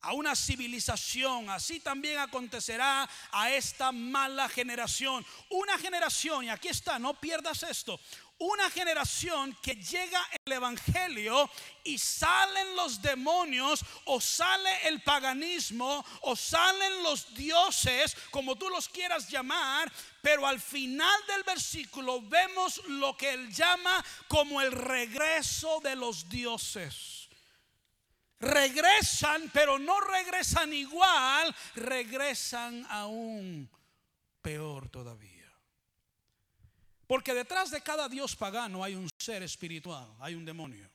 a 0.01 0.13
una 0.13 0.35
civilización. 0.35 1.49
Así 1.49 1.79
también 1.79 2.19
acontecerá 2.19 3.07
a 3.31 3.51
esta 3.51 3.91
mala 3.91 4.49
generación. 4.49 5.25
Una 5.49 5.77
generación, 5.77 6.45
y 6.45 6.49
aquí 6.49 6.69
está, 6.69 6.97
no 6.97 7.13
pierdas 7.19 7.61
esto, 7.63 7.99
una 8.37 8.69
generación 8.69 9.55
que 9.61 9.75
llega 9.75 10.21
el 10.45 10.53
Evangelio 10.53 11.49
y 11.83 11.97
salen 11.97 12.75
los 12.75 13.01
demonios 13.01 13.83
o 14.05 14.19
sale 14.19 14.87
el 14.87 15.01
paganismo 15.01 16.05
o 16.21 16.35
salen 16.35 17.03
los 17.03 17.33
dioses, 17.33 18.15
como 18.31 18.55
tú 18.55 18.69
los 18.69 18.89
quieras 18.89 19.29
llamar, 19.29 19.91
pero 20.21 20.45
al 20.45 20.59
final 20.59 21.19
del 21.27 21.43
versículo 21.43 22.21
vemos 22.21 22.81
lo 22.87 23.15
que 23.15 23.31
él 23.31 23.53
llama 23.53 24.03
como 24.27 24.61
el 24.61 24.71
regreso 24.71 25.79
de 25.81 25.95
los 25.95 26.27
dioses. 26.27 27.29
Regresan, 28.39 29.49
pero 29.53 29.79
no 29.79 30.01
regresan 30.01 30.73
igual, 30.73 31.55
regresan 31.75 32.85
aún 32.89 33.69
peor 34.41 34.89
todavía. 34.89 35.34
Porque 37.07 37.33
detrás 37.33 37.69
de 37.69 37.81
cada 37.81 38.09
dios 38.09 38.35
pagano 38.35 38.83
hay 38.83 38.95
un 38.95 39.09
ser 39.17 39.43
espiritual, 39.43 40.07
hay 40.19 40.35
un 40.35 40.45
demonio. 40.45 40.89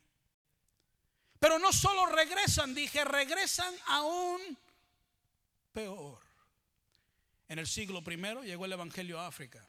Pero 1.39 1.59
no 1.59 1.73
solo 1.73 2.07
regresan, 2.07 2.75
dije, 2.75 3.05
regresan 3.05 3.75
aún 3.87 4.41
peor. 5.73 6.21
En 7.49 7.59
el 7.59 7.67
siglo 7.67 8.03
primero 8.03 8.43
llegó 8.43 8.65
el 8.65 8.73
Evangelio 8.73 9.19
a 9.19 9.27
África. 9.27 9.67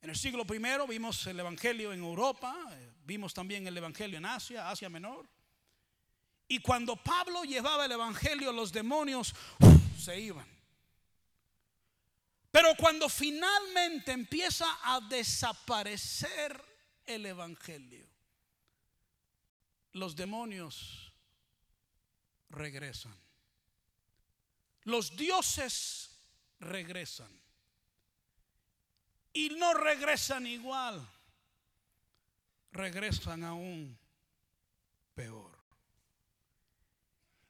En 0.00 0.10
el 0.10 0.16
siglo 0.16 0.46
primero 0.46 0.86
vimos 0.86 1.26
el 1.26 1.40
Evangelio 1.40 1.92
en 1.92 2.00
Europa, 2.00 2.56
vimos 3.04 3.34
también 3.34 3.66
el 3.66 3.76
Evangelio 3.76 4.18
en 4.18 4.26
Asia, 4.26 4.70
Asia 4.70 4.88
Menor. 4.88 5.28
Y 6.46 6.60
cuando 6.60 6.96
Pablo 6.96 7.44
llevaba 7.44 7.86
el 7.86 7.92
Evangelio, 7.92 8.52
los 8.52 8.72
demonios 8.72 9.34
se 9.98 10.18
iban. 10.20 10.57
Pero 12.50 12.74
cuando 12.76 13.08
finalmente 13.08 14.12
empieza 14.12 14.66
a 14.82 15.00
desaparecer 15.00 16.64
el 17.04 17.26
Evangelio, 17.26 18.06
los 19.92 20.16
demonios 20.16 21.12
regresan. 22.50 23.16
Los 24.84 25.14
dioses 25.16 26.10
regresan. 26.60 27.30
Y 29.32 29.50
no 29.50 29.74
regresan 29.74 30.46
igual, 30.46 31.06
regresan 32.72 33.44
aún 33.44 33.98
peor. 35.14 35.57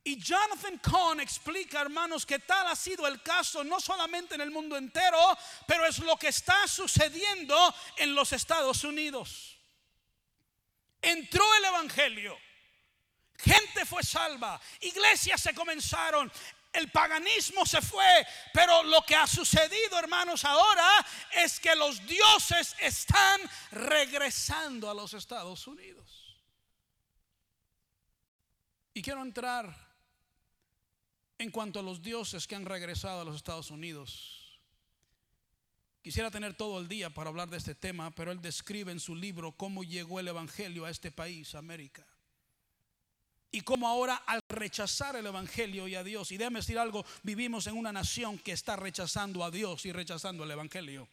Y 0.08 0.16
Jonathan 0.16 0.78
Cohn 0.78 1.20
explica, 1.20 1.82
hermanos, 1.82 2.24
que 2.24 2.38
tal 2.38 2.66
ha 2.66 2.74
sido 2.74 3.06
el 3.06 3.22
caso 3.22 3.62
no 3.62 3.78
solamente 3.78 4.36
en 4.36 4.40
el 4.40 4.50
mundo 4.50 4.74
entero, 4.74 5.36
pero 5.66 5.84
es 5.84 5.98
lo 5.98 6.16
que 6.16 6.28
está 6.28 6.66
sucediendo 6.66 7.74
en 7.98 8.14
los 8.14 8.32
Estados 8.32 8.84
Unidos. 8.84 9.58
Entró 11.02 11.44
el 11.56 11.64
Evangelio, 11.66 12.38
gente 13.36 13.84
fue 13.84 14.02
salva, 14.02 14.58
iglesias 14.80 15.42
se 15.42 15.52
comenzaron, 15.52 16.32
el 16.72 16.90
paganismo 16.90 17.66
se 17.66 17.82
fue, 17.82 18.26
pero 18.54 18.82
lo 18.84 19.02
que 19.02 19.14
ha 19.14 19.26
sucedido, 19.26 19.98
hermanos, 19.98 20.42
ahora 20.46 21.04
es 21.32 21.60
que 21.60 21.76
los 21.76 22.06
dioses 22.06 22.74
están 22.78 23.42
regresando 23.72 24.88
a 24.88 24.94
los 24.94 25.12
Estados 25.12 25.66
Unidos. 25.66 26.34
Y 28.94 29.02
quiero 29.02 29.20
entrar 29.20 29.87
en 31.38 31.50
cuanto 31.50 31.78
a 31.78 31.82
los 31.82 32.02
dioses 32.02 32.46
que 32.46 32.56
han 32.56 32.66
regresado 32.66 33.20
a 33.20 33.24
los 33.24 33.36
Estados 33.36 33.70
Unidos. 33.70 34.60
Quisiera 36.02 36.30
tener 36.30 36.54
todo 36.54 36.80
el 36.80 36.88
día 36.88 37.10
para 37.10 37.30
hablar 37.30 37.48
de 37.48 37.58
este 37.58 37.74
tema, 37.74 38.10
pero 38.14 38.32
él 38.32 38.40
describe 38.40 38.92
en 38.92 39.00
su 39.00 39.14
libro 39.14 39.52
cómo 39.52 39.84
llegó 39.84 40.20
el 40.20 40.28
Evangelio 40.28 40.84
a 40.84 40.90
este 40.90 41.12
país, 41.12 41.54
América. 41.54 42.06
Y 43.50 43.62
cómo 43.62 43.88
ahora 43.88 44.16
al 44.26 44.42
rechazar 44.48 45.16
el 45.16 45.26
Evangelio 45.26 45.88
y 45.88 45.94
a 45.94 46.04
Dios, 46.04 46.32
y 46.32 46.36
déjame 46.36 46.60
decir 46.60 46.78
algo, 46.78 47.04
vivimos 47.22 47.66
en 47.66 47.76
una 47.76 47.92
nación 47.92 48.38
que 48.38 48.52
está 48.52 48.76
rechazando 48.76 49.44
a 49.44 49.50
Dios 49.50 49.86
y 49.86 49.92
rechazando 49.92 50.44
el 50.44 50.50
Evangelio. 50.50 51.08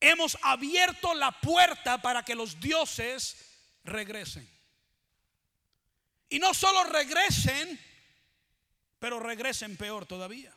Hemos 0.00 0.36
abierto 0.42 1.14
la 1.14 1.32
puerta 1.32 2.00
para 2.02 2.24
que 2.24 2.34
los 2.34 2.58
dioses 2.58 3.36
regresen. 3.84 4.48
Y 6.28 6.38
no 6.38 6.54
solo 6.54 6.84
regresen, 6.84 7.78
pero 9.02 9.18
regresen 9.18 9.76
peor 9.76 10.06
todavía. 10.06 10.56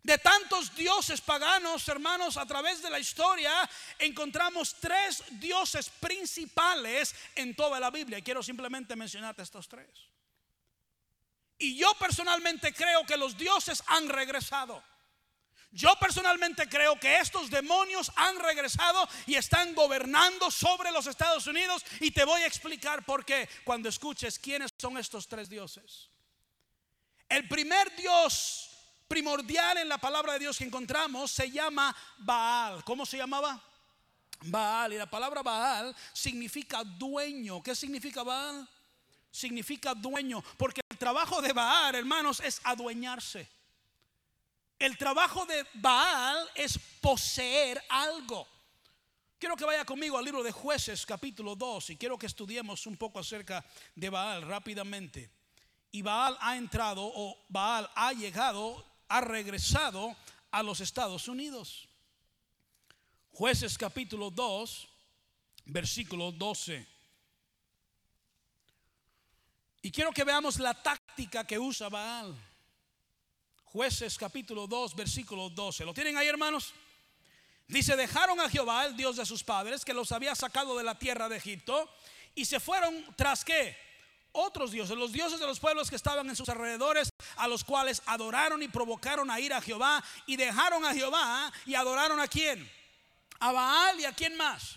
De 0.00 0.16
tantos 0.16 0.72
dioses 0.76 1.20
paganos, 1.20 1.88
hermanos, 1.88 2.36
a 2.36 2.46
través 2.46 2.80
de 2.82 2.88
la 2.88 3.00
historia 3.00 3.68
encontramos 3.98 4.76
tres 4.78 5.24
dioses 5.32 5.90
principales 5.90 7.12
en 7.34 7.56
toda 7.56 7.80
la 7.80 7.90
Biblia. 7.90 8.18
Y 8.18 8.22
quiero 8.22 8.44
simplemente 8.44 8.94
mencionarte 8.94 9.42
estos 9.42 9.68
tres. 9.68 9.90
Y 11.58 11.76
yo 11.76 11.92
personalmente 11.98 12.72
creo 12.72 13.04
que 13.04 13.16
los 13.16 13.36
dioses 13.36 13.82
han 13.88 14.08
regresado. 14.08 14.80
Yo 15.72 15.96
personalmente 15.96 16.68
creo 16.68 17.00
que 17.00 17.18
estos 17.18 17.50
demonios 17.50 18.12
han 18.14 18.38
regresado 18.38 19.08
y 19.26 19.34
están 19.34 19.74
gobernando 19.74 20.48
sobre 20.48 20.92
los 20.92 21.08
Estados 21.08 21.48
Unidos. 21.48 21.84
Y 21.98 22.12
te 22.12 22.22
voy 22.22 22.42
a 22.42 22.46
explicar 22.46 23.04
por 23.04 23.24
qué 23.24 23.48
cuando 23.64 23.88
escuches 23.88 24.38
quiénes 24.38 24.70
son 24.78 24.96
estos 24.96 25.26
tres 25.26 25.48
dioses. 25.48 26.13
El 27.34 27.48
primer 27.48 27.96
Dios 27.96 28.70
primordial 29.08 29.78
en 29.78 29.88
la 29.88 29.98
palabra 29.98 30.34
de 30.34 30.38
Dios 30.38 30.56
que 30.56 30.62
encontramos 30.62 31.32
se 31.32 31.50
llama 31.50 31.92
Baal. 32.18 32.84
¿Cómo 32.84 33.04
se 33.04 33.16
llamaba? 33.16 33.60
Baal. 34.42 34.92
Y 34.92 34.98
la 34.98 35.10
palabra 35.10 35.42
Baal 35.42 35.96
significa 36.12 36.84
dueño. 36.84 37.60
¿Qué 37.60 37.74
significa 37.74 38.22
Baal? 38.22 38.68
Significa 39.32 39.94
dueño. 39.96 40.44
Porque 40.56 40.80
el 40.88 40.96
trabajo 40.96 41.42
de 41.42 41.52
Baal, 41.52 41.96
hermanos, 41.96 42.38
es 42.38 42.60
adueñarse. 42.62 43.50
el 44.78 44.96
trabajo 44.96 45.44
de 45.44 45.66
Baal 45.74 46.38
es 46.54 46.78
poseer 47.00 47.82
algo. 47.88 48.46
Quiero 49.40 49.56
que 49.56 49.64
vaya 49.64 49.84
conmigo 49.84 50.16
al 50.16 50.24
libro 50.24 50.44
de 50.44 50.52
jueces 50.52 51.04
capítulo 51.04 51.56
2 51.56 51.90
y 51.90 51.96
quiero 51.96 52.16
que 52.16 52.26
estudiemos 52.26 52.86
un 52.86 52.96
poco 52.96 53.18
acerca 53.18 53.64
de 53.96 54.08
Baal 54.08 54.42
rápidamente. 54.42 55.33
Y 55.94 56.02
Baal 56.02 56.36
ha 56.40 56.56
entrado 56.56 57.04
o 57.04 57.38
Baal 57.48 57.88
ha 57.94 58.12
llegado, 58.12 58.84
ha 59.06 59.20
regresado 59.20 60.16
a 60.50 60.60
los 60.60 60.80
Estados 60.80 61.28
Unidos. 61.28 61.88
Jueces 63.30 63.78
capítulo 63.78 64.28
2, 64.28 64.88
versículo 65.66 66.32
12. 66.32 66.84
Y 69.82 69.92
quiero 69.92 70.10
que 70.10 70.24
veamos 70.24 70.58
la 70.58 70.74
táctica 70.74 71.46
que 71.46 71.60
usa 71.60 71.88
Baal. 71.88 72.34
Jueces 73.66 74.18
capítulo 74.18 74.66
2, 74.66 74.96
versículo 74.96 75.48
12. 75.48 75.84
¿Lo 75.84 75.94
tienen 75.94 76.16
ahí, 76.16 76.26
hermanos? 76.26 76.74
Dice, 77.68 77.94
dejaron 77.94 78.40
a 78.40 78.50
Jehová, 78.50 78.86
el 78.86 78.96
Dios 78.96 79.14
de 79.14 79.24
sus 79.24 79.44
padres, 79.44 79.84
que 79.84 79.94
los 79.94 80.10
había 80.10 80.34
sacado 80.34 80.76
de 80.76 80.82
la 80.82 80.98
tierra 80.98 81.28
de 81.28 81.36
Egipto, 81.36 81.88
y 82.34 82.46
se 82.46 82.58
fueron 82.58 83.14
tras 83.14 83.44
qué? 83.44 83.93
Otros 84.36 84.72
dioses, 84.72 84.96
los 84.96 85.12
dioses 85.12 85.38
de 85.38 85.46
los 85.46 85.60
pueblos 85.60 85.88
que 85.88 85.94
estaban 85.94 86.28
en 86.28 86.34
sus 86.34 86.48
alrededores, 86.48 87.08
a 87.36 87.46
los 87.46 87.62
cuales 87.62 88.02
adoraron 88.04 88.60
y 88.64 88.68
provocaron 88.68 89.30
a 89.30 89.38
ir 89.38 89.54
a 89.54 89.62
Jehová, 89.62 90.02
y 90.26 90.36
dejaron 90.36 90.84
a 90.84 90.92
Jehová 90.92 91.52
y 91.64 91.76
adoraron 91.76 92.18
a 92.18 92.26
quién? 92.26 92.68
A 93.38 93.52
Baal 93.52 94.00
y 94.00 94.04
a 94.04 94.12
quién 94.12 94.36
más? 94.36 94.76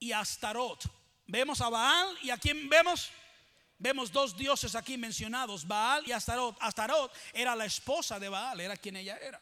Y 0.00 0.10
a 0.10 0.18
Astarot. 0.18 0.82
Vemos 1.28 1.60
a 1.60 1.68
Baal 1.68 2.18
y 2.22 2.30
a 2.30 2.38
quién 2.38 2.68
vemos? 2.68 3.12
Vemos 3.78 4.10
dos 4.10 4.36
dioses 4.36 4.74
aquí 4.74 4.98
mencionados, 4.98 5.64
Baal 5.64 6.02
y 6.08 6.10
Astarot. 6.10 6.56
Astarot 6.60 7.12
era 7.32 7.54
la 7.54 7.66
esposa 7.66 8.18
de 8.18 8.28
Baal, 8.28 8.58
era 8.58 8.76
quien 8.76 8.96
ella 8.96 9.16
era. 9.16 9.40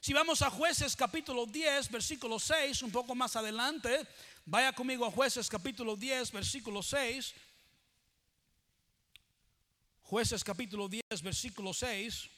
Si 0.00 0.14
vamos 0.14 0.40
a 0.40 0.48
jueces 0.48 0.96
capítulo 0.96 1.44
10, 1.44 1.90
versículo 1.90 2.38
6, 2.38 2.84
un 2.84 2.90
poco 2.90 3.14
más 3.14 3.36
adelante, 3.36 4.06
vaya 4.46 4.72
conmigo 4.72 5.04
a 5.04 5.10
jueces 5.10 5.46
capítulo 5.50 5.94
10, 5.94 6.32
versículo 6.32 6.82
6. 6.82 7.34
Jueces 10.08 10.42
capítulo 10.42 10.88
10, 10.88 11.02
versículo 11.22 11.74
6. 11.74 12.30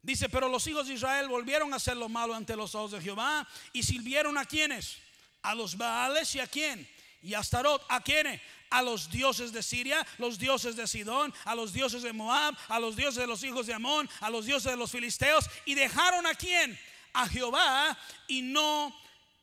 Dice, 0.00 0.28
pero 0.28 0.48
los 0.48 0.64
hijos 0.68 0.86
de 0.86 0.94
Israel 0.94 1.28
volvieron 1.28 1.72
a 1.72 1.76
hacer 1.76 1.96
lo 1.96 2.08
malo 2.08 2.32
ante 2.32 2.54
los 2.54 2.76
ojos 2.76 2.92
de 2.92 3.00
Jehová 3.00 3.44
y 3.72 3.82
sirvieron 3.82 4.38
a 4.38 4.44
quienes, 4.44 4.98
a 5.42 5.52
los 5.52 5.76
Baales 5.76 6.32
y 6.36 6.38
a 6.38 6.46
quién, 6.46 6.88
y 7.22 7.34
a 7.34 7.40
Astarot, 7.40 7.84
a 7.88 8.00
quienes, 8.00 8.40
a 8.70 8.82
los 8.82 9.10
dioses 9.10 9.52
de 9.52 9.64
Siria, 9.64 10.06
los 10.18 10.38
dioses 10.38 10.76
de 10.76 10.86
Sidón, 10.86 11.34
a 11.44 11.56
los 11.56 11.72
dioses 11.72 12.04
de 12.04 12.12
Moab, 12.12 12.56
a 12.68 12.78
los 12.78 12.94
dioses 12.94 13.16
de 13.16 13.26
los 13.26 13.42
hijos 13.42 13.66
de 13.66 13.74
Amón, 13.74 14.08
a 14.20 14.30
los 14.30 14.46
dioses 14.46 14.70
de 14.70 14.76
los 14.76 14.92
filisteos, 14.92 15.50
y 15.64 15.74
dejaron 15.74 16.24
a 16.24 16.34
quién? 16.34 16.78
A 17.14 17.26
Jehová 17.26 17.98
y 18.28 18.42
no 18.42 18.94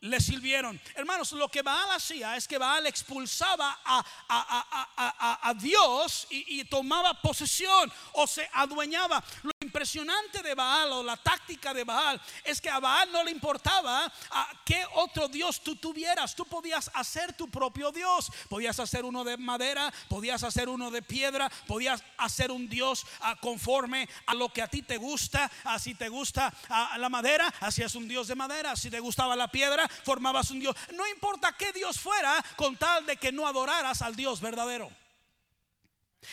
le 0.02 0.20
sirvieron. 0.20 0.80
Hermanos, 0.96 1.32
lo 1.34 1.48
que 1.48 1.62
Baal 1.62 1.92
hacía 1.92 2.36
es 2.36 2.48
que 2.48 2.58
Baal 2.58 2.88
expulsaba 2.88 3.80
a, 3.86 5.54
Dios 5.60 6.28
y, 6.30 6.64
tomaba 6.66 7.22
posesión 7.22 7.92
o 8.14 8.26
se 8.26 8.50
adueñaba 8.54 9.24
impresionante 9.62 10.42
de 10.42 10.56
Baal 10.56 10.92
o 10.92 11.04
la 11.04 11.18
táctica 11.18 11.74
de 11.74 11.84
Baal 11.84 12.20
es 12.44 12.60
que 12.60 12.70
a 12.70 12.80
Baal 12.80 13.12
no 13.12 13.24
le 13.24 13.32
importaba 13.32 14.12
a 14.32 14.52
qué 14.66 14.86
otro 14.96 15.28
Dios 15.28 15.62
tú 15.62 15.76
tuvieras. 15.76 16.36
Tú 16.36 16.46
podías 16.46 16.90
hacer 16.94 17.34
tu 17.34 17.50
propio 17.50 17.92
Dios. 17.92 18.32
Podías 18.50 18.80
hacer 18.80 19.06
uno 19.06 19.24
de 19.24 19.38
madera, 19.38 19.94
podías 20.10 20.44
hacer 20.44 20.68
uno 20.68 20.90
de 20.90 21.02
piedra, 21.02 21.50
podías 21.68 22.04
hacer 22.18 22.52
un 22.52 22.68
Dios 22.70 23.06
ah, 23.22 23.36
conforme 23.40 24.10
a 24.26 24.34
lo 24.34 24.50
que 24.50 24.62
a 24.62 24.68
ti 24.68 24.82
te 24.82 24.98
gusta. 24.98 25.52
Así 25.64 25.94
te 25.94 26.10
gusta 26.10 26.54
ah, 26.70 26.98
la 26.98 27.10
madera, 27.10 27.54
hacías 27.60 27.94
un 27.96 28.08
Dios 28.08 28.28
de 28.28 28.36
madera. 28.36 28.76
Si 28.76 28.90
te 28.90 29.00
gustaba 29.00 29.36
la 29.36 29.50
piedra, 29.50 29.90
formabas 30.04 30.52
un 30.52 30.60
Dios. 30.60 30.76
No 30.94 31.08
importa 31.08 31.56
qué 31.58 31.72
Dios 31.74 32.00
fuera, 32.00 32.44
con 32.56 32.78
tal 32.78 33.06
de 33.06 33.18
que 33.18 33.32
no 33.32 33.48
adoraras 33.48 34.02
al 34.02 34.16
Dios 34.16 34.42
verdadero. 34.42 34.92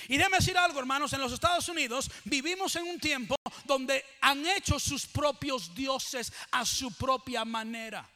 Y 0.08 0.16
déjame 0.16 0.38
decir 0.38 0.56
algo, 0.56 0.78
hermanos, 0.80 1.12
en 1.12 1.20
los 1.20 1.32
Estados 1.32 1.68
Unidos 1.68 2.10
vivimos 2.24 2.76
en 2.76 2.84
un 2.84 3.00
tiempo 3.00 3.36
donde 3.64 4.04
han 4.20 4.46
hecho 4.46 4.78
sus 4.78 5.06
propios 5.06 5.74
dioses 5.74 6.32
a 6.50 6.64
su 6.66 6.92
propia 6.92 7.44
manera. 7.44 8.08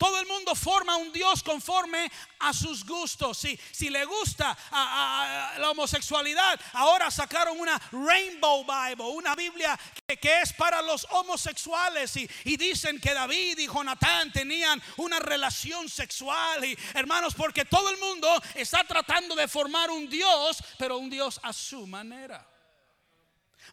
Todo 0.00 0.18
el 0.18 0.26
mundo 0.26 0.54
forma 0.54 0.96
un 0.96 1.12
Dios 1.12 1.42
conforme 1.42 2.10
a 2.38 2.54
sus 2.54 2.86
gustos. 2.86 3.36
Si, 3.36 3.60
si 3.70 3.90
le 3.90 4.06
gusta 4.06 4.56
a, 4.70 5.56
la 5.58 5.72
homosexualidad, 5.72 6.58
ahora 6.72 7.10
sacaron 7.10 7.60
una 7.60 7.78
Rainbow 7.92 8.64
Bible, 8.64 9.04
una 9.04 9.34
Biblia 9.34 9.78
que, 10.06 10.16
que 10.16 10.40
es 10.40 10.54
para 10.54 10.80
los 10.80 11.06
homosexuales. 11.10 12.16
Y, 12.16 12.26
y, 12.44 12.56
dicen 12.56 12.98
que 12.98 13.12
David 13.12 13.58
y 13.58 13.66
Jonatán 13.66 14.32
tenían 14.32 14.82
una 14.96 15.18
relación 15.18 15.86
sexual. 15.86 16.64
Y 16.64 16.78
hermanos, 16.94 17.34
porque 17.34 17.66
todo 17.66 17.90
el 17.90 17.98
mundo 17.98 18.42
está 18.54 18.82
tratando 18.84 19.34
de 19.34 19.48
formar 19.48 19.90
un 19.90 20.08
Dios, 20.08 20.64
pero 20.78 20.96
un 20.96 21.10
Dios 21.10 21.38
a 21.42 21.52
su 21.52 21.86
manera. 21.86 22.49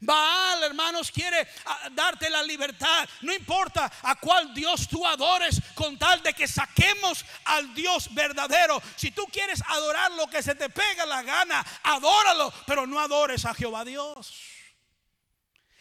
Baal, 0.02 0.64
hermanos, 0.64 1.12
quiere 1.12 1.48
ah, 1.66 1.90
darte 1.92 2.30
la 2.30 2.44
libertad. 2.44 3.08
No 3.22 3.34
importa 3.34 3.92
a 4.04 4.16
cuál 4.16 4.54
Dios 4.54 4.88
tú 4.88 5.06
adores, 5.06 5.62
con 5.74 5.98
tal 5.98 6.22
de 6.22 6.34
que 6.34 6.48
saquemos 6.48 7.26
al 7.46 7.74
Dios 7.74 8.14
verdadero. 8.14 8.82
Si 8.96 9.12
tú 9.12 9.26
quieres 9.32 9.62
adorar 9.68 10.12
lo 10.12 10.28
que 10.28 10.44
se 10.44 10.56
te 10.56 10.70
pega 10.70 11.06
la 11.06 11.24
gana, 11.24 11.66
adóralo, 11.84 12.54
pero 12.66 12.86
no 12.86 13.00
adores 13.00 13.46
a 13.46 13.54
Jehová 13.54 13.84
Dios. 13.86 14.34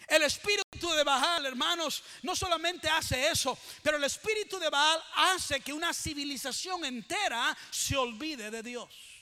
El 0.07 0.23
espíritu 0.23 0.93
de 0.93 1.03
Baal, 1.03 1.47
hermanos, 1.47 2.03
no 2.23 2.37
solamente 2.37 2.89
hace 2.89 3.29
eso, 3.29 3.59
pero 3.83 3.97
el 3.97 4.05
espíritu 4.05 4.59
de 4.59 4.71
Baal 4.71 5.03
hace 5.17 5.61
que 5.61 5.73
una 5.73 5.93
civilización 5.93 6.85
entera 6.85 7.57
se 7.71 7.97
olvide 7.97 8.51
de 8.51 8.63
Dios. 8.63 9.16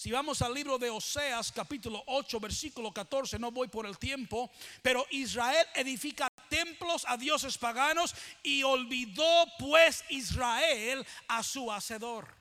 Si 0.00 0.10
vamos 0.10 0.40
al 0.40 0.54
libro 0.54 0.78
de 0.78 0.88
Oseas 0.88 1.52
capítulo 1.52 2.02
8 2.06 2.40
versículo 2.40 2.90
14, 2.90 3.38
no 3.38 3.50
voy 3.50 3.68
por 3.68 3.84
el 3.84 3.98
tiempo, 3.98 4.50
pero 4.80 5.06
Israel 5.10 5.66
edifica 5.74 6.30
templos 6.48 7.04
a 7.06 7.18
dioses 7.18 7.58
paganos 7.58 8.14
y 8.42 8.62
olvidó 8.62 9.44
pues 9.58 10.02
Israel 10.08 11.06
a 11.28 11.42
su 11.42 11.70
hacedor. 11.70 12.34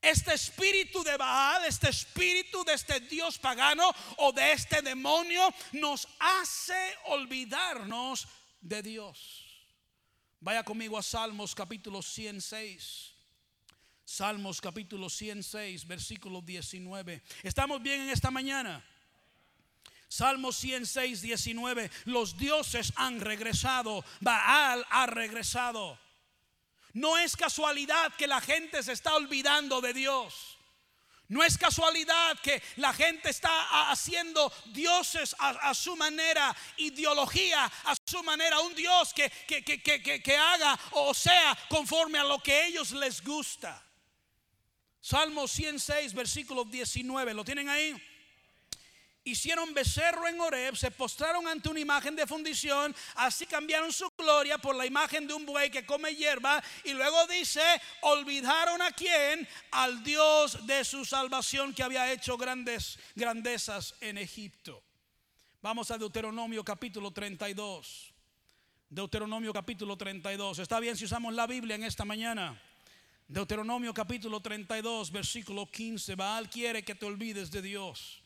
Este 0.00 0.32
espíritu 0.32 1.04
de 1.04 1.18
Baal, 1.18 1.66
este 1.66 1.90
espíritu 1.90 2.64
de 2.64 2.72
este 2.72 2.98
Dios 3.00 3.36
pagano 3.36 3.94
o 4.16 4.32
de 4.32 4.52
este 4.52 4.80
demonio 4.80 5.52
nos 5.72 6.08
hace 6.18 6.96
olvidarnos 7.08 8.26
de 8.62 8.80
Dios. 8.80 9.68
Vaya 10.40 10.62
conmigo 10.62 10.96
a 10.96 11.02
Salmos 11.02 11.54
capítulo 11.54 12.00
106. 12.00 13.15
Salmos 14.06 14.60
capítulo 14.60 15.10
106, 15.10 15.84
versículo 15.84 16.40
19. 16.40 17.22
¿Estamos 17.42 17.82
bien 17.82 18.02
en 18.02 18.10
esta 18.10 18.30
mañana? 18.30 18.82
Salmos 20.06 20.56
106, 20.58 21.22
19. 21.22 21.90
Los 22.04 22.38
dioses 22.38 22.92
han 22.94 23.20
regresado. 23.20 24.04
Baal 24.20 24.86
ha 24.90 25.06
regresado. 25.06 25.98
No 26.92 27.18
es 27.18 27.36
casualidad 27.36 28.14
que 28.14 28.28
la 28.28 28.40
gente 28.40 28.80
se 28.84 28.92
está 28.92 29.16
olvidando 29.16 29.80
de 29.80 29.92
Dios. 29.92 30.56
No 31.26 31.42
es 31.42 31.58
casualidad 31.58 32.38
que 32.38 32.62
la 32.76 32.92
gente 32.92 33.30
está 33.30 33.90
haciendo 33.90 34.52
dioses 34.66 35.34
a, 35.40 35.74
su 35.74 35.96
manera, 35.96 36.56
ideología 36.76 37.64
a 37.64 37.96
su 38.08 38.22
manera, 38.22 38.60
un 38.60 38.76
Dios 38.76 39.12
que, 39.12 39.28
que, 39.48 39.64
que, 39.64 40.22
que, 40.22 40.36
haga 40.36 40.78
o 40.92 41.12
sea 41.12 41.58
conforme 41.68 42.20
a 42.20 42.24
lo 42.24 42.38
que 42.38 42.66
ellos 42.66 42.92
les 42.92 43.20
gusta. 43.20 43.82
Salmo 45.06 45.46
106, 45.46 46.14
versículo 46.14 46.64
19. 46.64 47.32
¿Lo 47.32 47.44
tienen 47.44 47.68
ahí? 47.68 47.94
Hicieron 49.22 49.72
becerro 49.72 50.26
en 50.26 50.40
Horeb, 50.40 50.74
se 50.74 50.90
postraron 50.90 51.46
ante 51.46 51.68
una 51.68 51.78
imagen 51.78 52.16
de 52.16 52.26
fundición, 52.26 52.92
así 53.14 53.46
cambiaron 53.46 53.92
su 53.92 54.10
gloria 54.18 54.58
por 54.58 54.74
la 54.74 54.84
imagen 54.84 55.28
de 55.28 55.34
un 55.34 55.46
buey 55.46 55.70
que 55.70 55.86
come 55.86 56.16
hierba. 56.16 56.60
Y 56.82 56.92
luego 56.92 57.24
dice: 57.28 57.62
olvidaron 58.00 58.82
a 58.82 58.90
quién? 58.90 59.46
Al 59.70 60.02
Dios 60.02 60.66
de 60.66 60.84
su 60.84 61.04
salvación 61.04 61.72
que 61.72 61.84
había 61.84 62.10
hecho 62.10 62.36
grandes 62.36 62.98
grandezas 63.14 63.94
en 64.00 64.18
Egipto. 64.18 64.82
Vamos 65.62 65.92
a 65.92 65.98
Deuteronomio 65.98 66.64
capítulo 66.64 67.12
32. 67.12 68.12
Deuteronomio 68.90 69.52
capítulo 69.52 69.96
32. 69.96 70.58
¿Está 70.58 70.80
bien 70.80 70.96
si 70.96 71.04
usamos 71.04 71.32
la 71.32 71.46
Biblia 71.46 71.76
en 71.76 71.84
esta 71.84 72.04
mañana? 72.04 72.60
Deuteronomio 73.28 73.92
capítulo 73.92 74.40
32, 74.40 75.10
versículo 75.10 75.68
15. 75.70 76.14
Baal 76.14 76.48
quiere 76.48 76.84
que 76.84 76.94
te 76.94 77.06
olvides 77.06 77.50
de 77.50 77.60
Dios. 77.60 78.22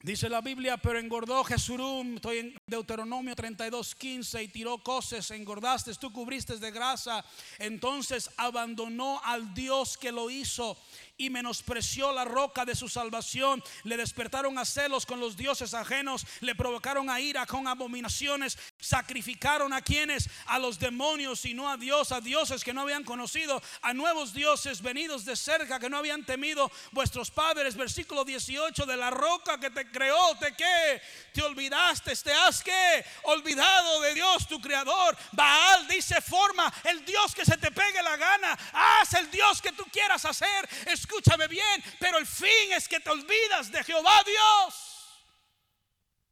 Dice 0.00 0.28
la 0.28 0.40
Biblia, 0.40 0.76
pero 0.76 1.00
engordó 1.00 1.42
Jesurum, 1.42 2.14
estoy 2.14 2.57
Deuteronomio 2.68 3.34
32, 3.34 3.94
15 3.94 4.42
y 4.42 4.48
tiró 4.48 4.78
cosas, 4.82 5.30
engordaste, 5.30 5.94
tú 5.94 6.12
cubriste 6.12 6.56
de 6.58 6.70
grasa. 6.70 7.24
Entonces 7.58 8.30
abandonó 8.36 9.20
al 9.24 9.54
Dios 9.54 9.96
que 9.96 10.12
lo 10.12 10.28
hizo 10.30 10.76
y 11.18 11.30
menospreció 11.30 12.12
la 12.12 12.24
roca 12.24 12.64
de 12.64 12.76
su 12.76 12.88
salvación. 12.88 13.62
Le 13.82 13.96
despertaron 13.96 14.56
a 14.58 14.64
celos 14.64 15.04
con 15.04 15.18
los 15.18 15.36
dioses 15.36 15.74
ajenos, 15.74 16.24
le 16.40 16.54
provocaron 16.54 17.10
a 17.10 17.20
ira 17.20 17.44
con 17.44 17.66
abominaciones, 17.66 18.56
sacrificaron 18.78 19.72
a 19.72 19.82
quienes, 19.82 20.30
a 20.46 20.58
los 20.58 20.78
demonios 20.78 21.44
y 21.44 21.54
no 21.54 21.68
a 21.68 21.76
Dios, 21.76 22.12
a 22.12 22.20
dioses 22.20 22.62
que 22.62 22.72
no 22.72 22.82
habían 22.82 23.02
conocido, 23.02 23.60
a 23.82 23.92
nuevos 23.92 24.32
dioses 24.32 24.80
venidos 24.80 25.24
de 25.24 25.36
cerca 25.36 25.80
que 25.80 25.90
no 25.90 25.96
habían 25.96 26.24
temido 26.24 26.70
vuestros 26.92 27.30
padres. 27.30 27.76
Versículo 27.76 28.24
18 28.24 28.86
de 28.86 28.96
la 28.96 29.10
roca 29.10 29.58
que 29.58 29.70
te 29.70 29.90
creó, 29.90 30.36
te 30.38 30.54
que 30.54 31.02
te 31.32 31.42
olvidaste, 31.42 32.14
te 32.14 32.32
has 32.32 32.57
que 32.62 33.04
olvidado 33.24 34.00
de 34.02 34.14
Dios 34.14 34.46
tu 34.46 34.60
creador. 34.60 35.16
Baal 35.32 35.86
dice 35.88 36.20
forma 36.20 36.72
el 36.84 37.04
Dios 37.04 37.34
que 37.34 37.44
se 37.44 37.56
te 37.56 37.70
pegue 37.70 38.02
la 38.02 38.16
gana, 38.16 38.58
haz 38.72 39.14
el 39.14 39.30
Dios 39.30 39.60
que 39.60 39.72
tú 39.72 39.84
quieras 39.92 40.24
hacer 40.24 40.68
escúchame 40.86 41.48
bien, 41.48 41.82
pero 41.98 42.18
el 42.18 42.26
fin 42.26 42.72
es 42.72 42.88
que 42.88 43.00
te 43.00 43.10
olvidas 43.10 43.70
de 43.70 43.82
Jehová 43.84 44.22
Dios. 44.24 44.94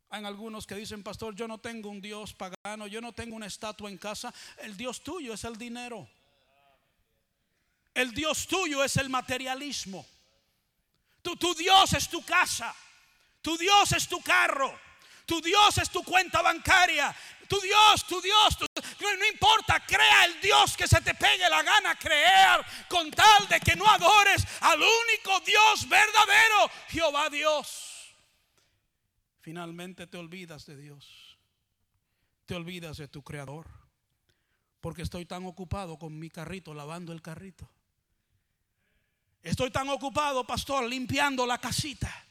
Hay 0.09 0.25
algunos 0.25 0.67
que 0.67 0.75
dicen, 0.75 1.03
pastor, 1.03 1.35
yo 1.35 1.49
no 1.49 1.59
tengo 1.59 1.91
un 1.91 2.01
Dios 2.01 2.33
pagano, 2.33 2.87
yo 2.87 3.01
no 3.01 3.13
tengo 3.13 3.35
una 3.37 3.47
estatua 3.47 3.91
en 3.91 3.99
casa. 3.99 4.33
El 4.59 4.77
Dios 4.77 5.03
tuyo 5.03 5.35
es 5.35 5.45
el 5.45 5.57
dinero. 5.57 6.09
El 7.93 8.13
Dios 8.13 8.47
tuyo 8.47 8.85
es 8.85 8.97
el 8.97 9.09
materialismo. 9.09 10.07
Tu, 11.23 11.35
tu 11.37 11.55
Dios 11.55 11.93
es 11.93 12.09
tu 12.09 12.23
casa. 12.25 12.75
Tu 13.43 13.57
Dios 13.59 13.93
es 13.93 14.07
tu 14.07 14.21
carro. 14.21 14.79
Tu 15.27 15.41
Dios 15.41 15.77
es 15.79 15.91
tu 15.91 16.03
cuenta 16.05 16.41
bancaria. 16.41 17.15
Tu 17.49 17.61
Dios, 17.61 18.07
tu 18.07 18.21
Dios, 18.21 18.59
no, 19.01 19.27
importa, 19.27 19.79
crea 19.87 20.25
el 20.25 20.41
Dios 20.41 20.77
que 20.77 20.89
se 20.89 21.01
te 21.01 21.15
pegue 21.15 21.49
la 21.49 21.63
gana 21.63 21.97
creer 21.97 22.65
con 22.89 23.09
tal 23.13 23.47
de 23.49 23.61
que 23.61 23.77
no 23.77 23.87
adores 23.87 24.45
al 24.63 24.81
único 24.81 25.39
Dios 25.45 25.89
verdadero, 25.89 26.71
Jehová 26.89 27.31
Dios. 27.31 28.17
Finalmente 29.41 30.09
te 30.09 30.19
olvidas 30.19 30.67
de 30.67 30.77
Dios. 30.77 31.39
Te 32.47 32.55
olvidas 32.55 32.97
de 32.97 33.07
tu 33.07 33.23
creador. 33.23 33.67
Porque 34.81 35.03
estoy 35.03 35.25
tan 35.25 35.47
ocupado 35.47 35.99
con 35.99 36.19
mi 36.19 36.31
carrito, 36.31 36.75
lavando 36.75 37.13
el 37.13 37.23
carrito. 37.23 37.69
Estoy 39.43 39.71
tan 39.71 39.89
ocupado, 39.89 40.45
pastor, 40.45 40.85
limpiando 40.89 41.47
la 41.47 41.59
casita. 41.59 42.26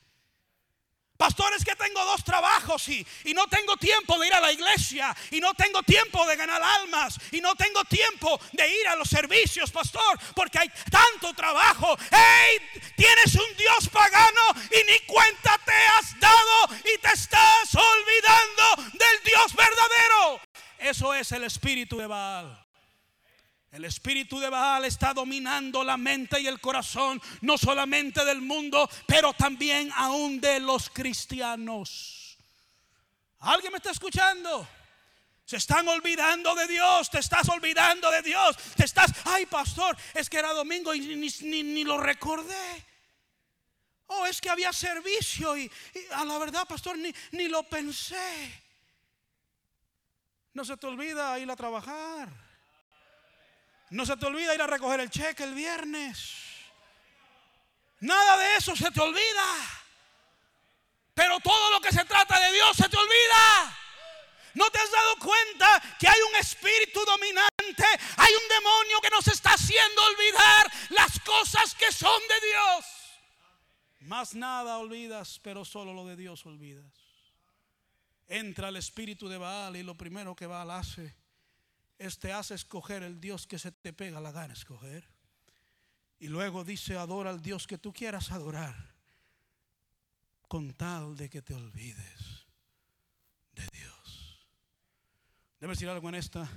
Pastores 1.18 1.64
que 1.64 1.76
tengo 1.76 2.04
dos 2.04 2.24
trabajos 2.26 2.90
y, 2.90 3.06
y, 3.24 3.34
no 3.34 3.48
tengo 3.48 3.78
tiempo 3.78 4.20
de 4.20 4.28
ir 4.28 4.34
a 4.34 4.42
la 4.42 4.52
iglesia 4.52 5.16
y 5.32 5.40
no 5.40 5.54
tengo 5.54 5.82
tiempo 5.84 6.26
de 6.28 6.36
ganar 6.36 6.62
almas 6.62 7.18
y 7.32 7.40
no 7.40 7.56
tengo 7.56 7.86
tiempo 7.86 8.38
de 8.52 8.68
ir 8.68 8.88
a 8.90 8.98
los 8.98 9.08
servicios, 9.08 9.72
pastor, 9.72 10.20
porque 10.36 10.60
hay 10.60 10.70
tanto 10.92 11.34
trabajo. 11.34 11.98
Hey, 12.12 12.58
tienes 12.98 13.34
un 13.36 13.58
Dios 13.58 13.88
pagano 13.90 14.42
y 14.72 14.92
ni 14.92 15.00
cuenta 15.08 15.58
te 15.66 15.72
has 15.72 16.20
dado 16.20 16.82
y 16.84 16.98
te 17.00 17.14
estás 17.14 17.74
olvidando 17.74 18.92
del 18.94 19.24
Dios 19.24 19.56
verdadero. 19.56 20.42
Eso 20.80 21.14
es 21.14 21.32
el 21.32 21.46
espíritu 21.46 21.98
de 21.98 22.08
Baal. 22.08 22.65
El 23.76 23.84
espíritu 23.84 24.40
de 24.40 24.50
Baal 24.50 24.86
está 24.86 25.14
dominando 25.14 25.84
la 25.84 25.98
mente 25.98 26.40
y 26.40 26.48
el 26.48 26.62
corazón, 26.62 27.22
no 27.42 27.58
solamente 27.58 28.24
del 28.24 28.40
mundo, 28.40 28.90
pero 29.06 29.34
también 29.34 29.92
aún 29.96 30.40
de 30.40 30.62
los 30.62 30.90
cristianos. 30.90 32.38
¿Alguien 33.40 33.74
me 33.74 33.80
está 33.80 33.92
escuchando? 33.92 34.66
Se 35.44 35.58
están 35.58 35.86
olvidando 35.90 36.56
de 36.56 36.68
Dios, 36.68 37.10
te 37.10 37.20
estás 37.20 37.50
olvidando 37.50 38.10
de 38.12 38.22
Dios, 38.22 38.56
te 38.78 38.86
estás, 38.86 39.12
ay 39.26 39.46
pastor, 39.46 39.98
es 40.14 40.30
que 40.30 40.38
era 40.38 40.54
domingo 40.54 40.96
y 40.96 41.02
ni, 41.42 41.84
lo 41.84 41.98
recordé. 41.98 42.86
Oh, 44.08 44.26
es 44.26 44.40
que 44.40 44.50
había 44.50 44.72
servicio 44.72 45.58
y, 45.58 45.70
a 46.14 46.24
la 46.24 46.38
verdad, 46.38 46.66
pastor, 46.66 46.98
ni, 46.98 47.14
ni 47.32 47.50
lo 47.50 47.64
pensé. 47.64 48.64
No 50.54 50.64
se 50.64 50.78
te 50.78 50.88
olvida 50.88 51.38
ir 51.40 51.52
a 51.52 51.58
trabajar. 51.58 52.45
No 53.90 54.06
se 54.06 54.18
te 54.18 54.26
olvida 54.26 54.56
ir 54.56 54.62
a 54.62 54.68
recoger 54.68 55.00
el 55.00 55.10
cheque 55.10 55.44
el 55.44 55.54
viernes. 55.54 56.34
Nada 58.00 58.38
de 58.38 58.56
eso 58.58 58.76
se 58.76 58.92
te 58.92 59.00
olvida. 59.00 59.46
Pero 61.14 61.40
todo 61.40 61.72
lo 61.72 61.80
que 61.80 61.92
se 61.92 62.04
trata 62.06 62.40
de 62.40 62.52
Dios 62.54 62.76
se 62.76 62.90
te 62.90 62.98
olvida. 62.98 63.78
¿No 64.56 64.70
te 64.70 64.80
has 64.80 64.92
dado 64.92 65.18
cuenta 65.18 65.98
que 66.00 66.08
hay 66.08 66.20
un 66.30 66.36
espíritu 66.38 67.04
dominante? 67.06 67.86
Hay 68.18 68.34
un 68.34 68.50
demonio 68.50 69.02
que 69.02 69.10
nos 69.10 69.28
está 69.28 69.52
haciendo 69.52 70.02
olvidar 70.04 70.72
las 70.90 71.20
cosas 71.20 71.76
que 71.76 71.92
son 71.92 72.22
de 72.22 72.48
Dios. 72.48 72.86
Más 74.00 74.34
nada 74.34 74.78
olvidas, 74.78 75.40
pero 75.42 75.66
solo 75.66 75.94
lo 75.94 76.06
de 76.06 76.16
Dios 76.16 76.46
olvidas. 76.46 76.92
Entra 78.28 78.70
el 78.70 78.78
espíritu 78.78 79.28
de 79.28 79.38
Baal 79.38 79.76
y 79.76 79.84
lo 79.84 79.96
primero 79.96 80.36
que 80.36 80.48
Baal 80.48 80.72
hace 80.72 81.25
este 81.98 82.34
hace 82.34 82.56
escoger 82.56 83.04
el 83.04 83.20
Dios 83.20 83.48
que 83.48 83.60
se 83.60 83.72
te 83.72 83.94
pega 83.94 84.20
la 84.20 84.32
gana 84.32 84.54
escoger. 84.54 85.08
Y 86.20 86.28
luego 86.28 86.64
dice, 86.64 86.96
adora 86.96 87.30
al 87.30 87.42
Dios 87.42 87.68
que 87.68 87.78
tú 87.78 87.94
quieras 87.94 88.32
adorar, 88.32 88.96
con 90.48 90.74
tal 90.74 91.16
de 91.16 91.30
que 91.30 91.42
te 91.42 91.54
olvides 91.54 92.48
de 93.52 93.68
Dios. 93.74 94.48
Debe 95.60 95.74
decir 95.74 95.90
algo 95.90 96.10
en 96.10 96.16
esta 96.16 96.50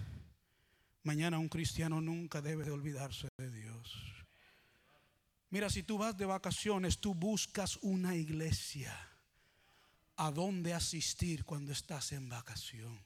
mañana, 1.02 1.38
un 1.38 1.48
cristiano 1.48 2.00
nunca 2.00 2.40
debe 2.40 2.64
de 2.64 2.70
olvidarse 2.70 3.28
de 3.36 3.50
Dios. 3.50 3.94
Mira, 5.50 5.70
si 5.70 5.82
tú 5.82 5.98
vas 5.98 6.16
de 6.16 6.26
vacaciones, 6.26 6.98
tú 6.98 7.14
buscas 7.14 7.78
una 7.80 8.14
iglesia 8.14 8.94
a 10.16 10.30
donde 10.30 10.74
asistir 10.74 11.44
cuando 11.44 11.72
estás 11.72 12.12
en 12.12 12.28
vacación. 12.28 13.00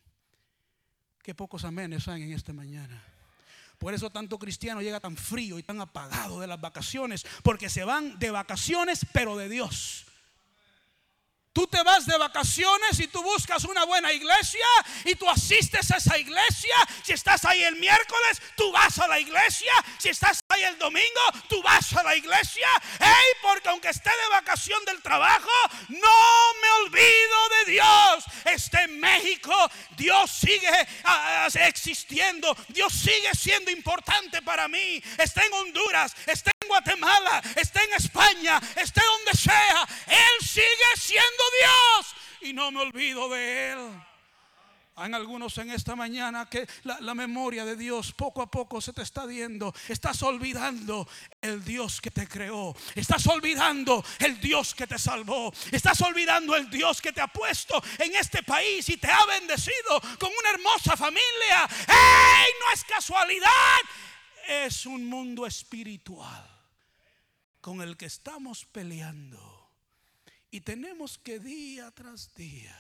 Qué 1.23 1.35
pocos 1.35 1.65
amenes 1.65 2.09
hay 2.09 2.23
en 2.23 2.33
esta 2.33 2.53
mañana. 2.53 3.03
Por 3.79 3.95
eso 3.95 4.11
tanto 4.11 4.39
cristiano 4.39 4.83
llega 4.83 5.01
tan 5.01 5.17
frío 5.17 5.59
y 5.59 5.63
tan 5.63 5.81
apagado 5.81 6.41
de 6.41 6.47
las 6.47 6.61
vacaciones, 6.61 7.25
porque 7.43 7.69
se 7.69 7.85
van 7.85 8.19
de 8.19 8.31
vacaciones, 8.31 9.07
pero 9.13 9.37
de 9.37 9.49
Dios. 9.49 10.07
Tú 11.53 11.67
te 11.67 11.83
vas 11.83 12.07
de 12.07 12.17
vacaciones 12.17 12.99
y 12.99 13.09
tú 13.09 13.23
buscas 13.23 13.65
una 13.65 13.85
buena 13.85 14.11
iglesia 14.11 14.65
y 15.05 15.15
tú 15.17 15.29
asistes 15.29 15.91
a 15.91 15.99
esa 15.99 16.17
iglesia. 16.17 16.75
Si 17.05 17.13
estás 17.13 17.45
ahí 17.45 17.63
el 17.63 17.77
miércoles, 17.77 18.41
tú 18.57 18.73
vas 18.73 18.99
a 18.99 19.07
la 19.07 19.21
iglesia. 19.21 19.73
Si 19.99 20.09
estás 20.09 20.41
ahí 20.49 20.63
el 20.63 20.79
domingo, 20.79 21.21
tú 21.49 21.63
vas 21.63 21.93
a 21.95 22.03
la 22.05 22.17
iglesia. 22.17 22.67
Hey, 22.99 23.33
porque 23.43 23.69
aunque 23.69 23.91
esté 23.91 24.09
de 24.09 24.29
vacación 24.31 24.83
del 24.87 25.03
trabajo, 25.03 25.51
no 25.89 26.55
me 26.63 26.71
olvido 26.87 27.49
de 27.67 27.73
Dios. 27.73 28.25
Esté 28.47 28.85
en 28.85 28.99
México, 28.99 29.55
Dios 29.97 30.31
sigue 30.31 30.71
ah, 31.05 31.49
ah, 31.53 31.59
existiendo. 31.67 32.57
Dios 32.69 32.95
sigue 32.95 33.31
siendo 33.35 33.71
importante 33.71 34.41
para 34.41 34.69
mí. 34.69 35.03
Está 35.19 35.45
en 35.45 35.53
Honduras, 35.53 36.15
está 36.27 36.52
Guatemala, 36.73 37.43
está 37.55 37.85
en 37.85 37.93
España, 37.93 38.59
esté 38.77 39.03
donde 39.05 39.39
sea. 39.39 39.87
Él 40.07 40.47
sigue 40.47 40.91
siendo 40.97 41.43
Dios 41.61 42.15
y 42.41 42.53
no 42.55 42.71
me 42.71 42.81
olvido 42.81 43.29
de 43.29 43.73
Él. 43.73 44.03
Hay 44.95 45.13
algunos 45.13 45.57
en 45.59 45.71
esta 45.71 45.97
mañana 45.97 46.49
que 46.49 46.67
la, 46.85 47.15
memoria 47.15 47.65
de 47.65 47.77
Dios 47.77 48.13
poco 48.13 48.41
a 48.41 48.51
poco 48.51 48.81
se 48.81 48.93
te 48.93 49.03
está 49.03 49.27
viendo. 49.27 49.75
Estás 49.89 50.23
olvidando 50.23 51.09
el 51.41 51.65
Dios 51.65 52.01
que 52.01 52.11
te 52.11 52.27
creó. 52.27 52.75
Estás 52.95 53.27
olvidando 53.27 54.05
el 54.19 54.41
Dios 54.41 54.75
que 54.75 54.87
te 54.87 54.99
salvó. 54.99 55.53
Estás 55.71 56.01
olvidando 56.03 56.57
el 56.57 56.71
Dios 56.71 57.03
que 57.03 57.13
te 57.13 57.21
ha 57.21 57.29
puesto 57.29 57.83
en 57.99 58.15
este 58.17 58.43
país 58.43 58.89
y 58.89 58.97
te 58.97 59.11
ha 59.11 59.27
bendecido 59.27 60.01
con 60.19 60.31
una 60.39 60.51
hermosa 60.51 60.97
familia. 60.97 61.69
¡Ey! 61.89 62.53
No 62.61 62.73
es 62.75 62.85
casualidad. 62.85 63.79
Es 64.47 64.85
un 64.85 65.07
mundo 65.07 65.47
espiritual 65.47 66.52
con 67.63 67.81
el 67.81 67.97
que 67.97 68.07
estamos 68.07 68.67
peleando. 68.67 69.71
Y 70.51 70.61
tenemos 70.61 71.17
que 71.17 71.39
día 71.39 71.91
tras 71.93 72.35
día 72.35 72.77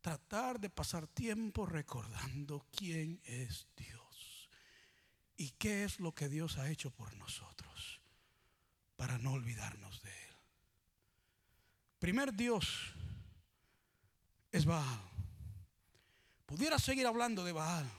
tratar 0.00 0.60
de 0.60 0.70
pasar 0.70 1.08
tiempo 1.08 1.66
recordando 1.66 2.66
quién 2.70 3.20
es 3.24 3.66
Dios 3.76 4.48
y 5.36 5.50
qué 5.50 5.84
es 5.84 5.98
lo 5.98 6.14
que 6.14 6.28
Dios 6.28 6.58
ha 6.58 6.70
hecho 6.70 6.90
por 6.90 7.12
nosotros 7.16 8.00
para 8.94 9.18
no 9.18 9.32
olvidarnos 9.32 10.02
de 10.02 10.10
Él. 10.10 10.36
Primer 11.98 12.34
Dios 12.34 12.94
es 14.52 14.66
Baal. 14.66 15.00
Pudiera 16.44 16.78
seguir 16.78 17.06
hablando 17.06 17.42
de 17.42 17.52
Baal, 17.52 17.90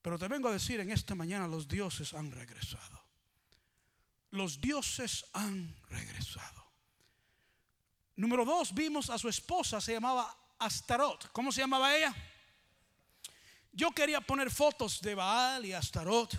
pero 0.00 0.18
te 0.18 0.26
vengo 0.26 0.48
a 0.48 0.52
decir 0.52 0.80
en 0.80 0.90
esta 0.90 1.14
mañana 1.14 1.46
los 1.46 1.68
dioses 1.68 2.14
han 2.14 2.30
regresado. 2.30 3.03
Los 4.34 4.60
dioses 4.60 5.24
han 5.32 5.76
regresado. 5.88 6.64
Número 8.16 8.44
dos, 8.44 8.74
vimos 8.74 9.08
a 9.08 9.16
su 9.16 9.28
esposa, 9.28 9.80
se 9.80 9.92
llamaba 9.92 10.36
Astarot. 10.58 11.30
¿Cómo 11.30 11.52
se 11.52 11.60
llamaba 11.60 11.94
ella? 11.94 12.12
Yo 13.70 13.92
quería 13.92 14.20
poner 14.20 14.50
fotos 14.50 15.00
de 15.00 15.14
Baal 15.14 15.64
y 15.66 15.72
Astarot, 15.72 16.36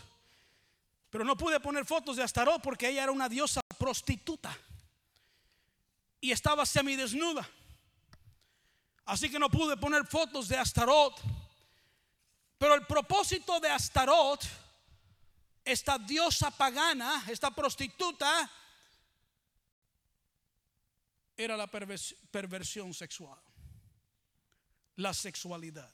pero 1.10 1.24
no 1.24 1.38
pude 1.38 1.58
poner 1.62 1.86
fotos 1.86 2.18
de 2.18 2.24
Astarot 2.24 2.62
porque 2.62 2.90
ella 2.90 3.04
era 3.04 3.14
una 3.14 3.30
diosa 3.30 3.62
prostituta 3.78 4.54
y 6.20 6.32
estaba 6.32 6.66
semidesnuda. 6.66 7.50
Así 9.06 9.30
que 9.30 9.40
no 9.40 9.50
pude 9.50 9.78
poner 9.78 10.06
fotos 10.06 10.50
de 10.50 10.58
Astarot. 10.58 11.18
Pero 12.58 12.74
el 12.74 12.86
propósito 12.86 13.62
de 13.62 13.70
Astarot, 13.70 14.46
esta 15.66 15.98
diosa 15.98 16.52
pagana, 16.52 17.26
esta 17.28 17.50
prostituta, 17.50 18.50
era 21.36 21.58
la 21.58 21.68
perversión 21.68 22.94
sexual, 22.94 23.40
la 24.96 25.14
sexualidad. 25.14 25.92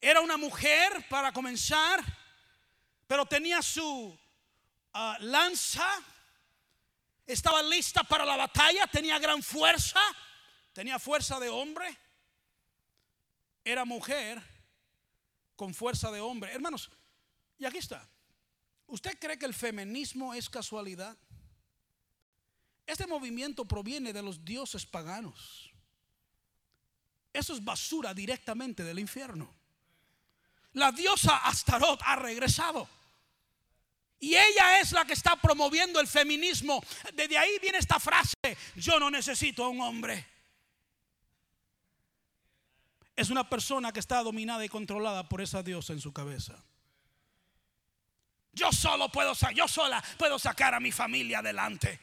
Era 0.00 0.20
una 0.20 0.36
mujer 0.36 1.06
para 1.10 1.32
comenzar, 1.32 2.00
pero 3.06 3.26
tenía 3.26 3.60
su 3.60 4.16
ah, 4.94 5.18
lanza, 5.20 5.86
estaba 7.26 7.62
lista 7.62 8.04
para 8.04 8.24
la 8.24 8.36
batalla, 8.36 8.86
tenía 8.86 9.18
gran 9.18 9.42
fuerza, 9.42 10.00
tenía 10.72 11.00
fuerza 11.00 11.40
de 11.40 11.48
hombre. 11.48 11.98
Era 13.64 13.84
mujer 13.84 14.40
con 15.56 15.74
fuerza 15.74 16.10
de 16.10 16.20
hombre. 16.20 16.52
Hermanos, 16.54 16.90
y 17.58 17.64
aquí 17.64 17.78
está. 17.78 18.08
¿Usted 18.86 19.18
cree 19.18 19.38
que 19.38 19.46
el 19.46 19.54
feminismo 19.54 20.32
es 20.32 20.48
casualidad? 20.48 21.16
Este 22.86 23.06
movimiento 23.06 23.66
proviene 23.66 24.12
de 24.12 24.22
los 24.22 24.44
dioses 24.44 24.86
paganos. 24.86 25.70
Eso 27.32 27.52
es 27.52 27.62
basura 27.62 28.14
directamente 28.14 28.82
del 28.82 28.98
infierno. 28.98 29.54
La 30.72 30.90
diosa 30.92 31.36
Astarot 31.38 32.00
ha 32.04 32.16
regresado. 32.16 32.88
Y 34.20 34.34
ella 34.34 34.80
es 34.80 34.92
la 34.92 35.04
que 35.04 35.12
está 35.12 35.36
promoviendo 35.36 36.00
el 36.00 36.08
feminismo. 36.08 36.82
Desde 37.14 37.38
ahí 37.38 37.58
viene 37.60 37.78
esta 37.78 38.00
frase, 38.00 38.34
yo 38.76 38.98
no 38.98 39.10
necesito 39.10 39.64
a 39.64 39.68
un 39.68 39.80
hombre. 39.80 40.26
Es 43.14 43.30
una 43.30 43.48
persona 43.48 43.92
que 43.92 44.00
está 44.00 44.22
dominada 44.22 44.64
y 44.64 44.68
controlada 44.68 45.28
por 45.28 45.40
esa 45.40 45.62
diosa 45.62 45.92
en 45.92 46.00
su 46.00 46.12
cabeza. 46.12 46.64
Yo 48.58 48.72
solo 48.72 49.08
puedo, 49.08 49.34
yo 49.54 49.68
sola 49.68 50.02
puedo 50.16 50.38
sacar 50.38 50.74
a 50.74 50.80
mi 50.80 50.90
familia 50.90 51.38
adelante. 51.38 52.00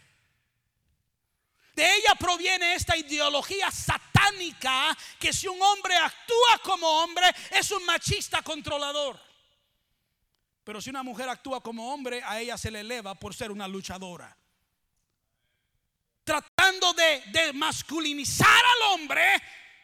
De 1.75 1.83
ella 1.83 2.15
proviene 2.17 2.75
esta 2.75 2.95
ideología 2.95 3.69
satánica 3.69 4.97
que 5.19 5.33
si 5.33 5.47
un 5.47 5.61
hombre 5.61 5.97
actúa 5.97 6.59
como 6.63 6.87
hombre 6.87 7.27
es 7.51 7.69
un 7.71 7.85
machista 7.85 8.41
controlador. 8.41 9.19
Pero 10.63 10.79
si 10.79 10.89
una 10.89 11.03
mujer 11.03 11.27
actúa 11.27 11.61
como 11.61 11.93
hombre, 11.93 12.23
a 12.23 12.39
ella 12.39 12.57
se 12.57 12.71
le 12.71 12.79
eleva 12.79 13.13
por 13.15 13.35
ser 13.35 13.51
una 13.51 13.67
luchadora. 13.67 14.35
Tratando 16.23 16.93
de, 16.93 17.23
de 17.27 17.53
masculinizar 17.53 18.47
al 18.47 18.93
hombre 18.93 19.25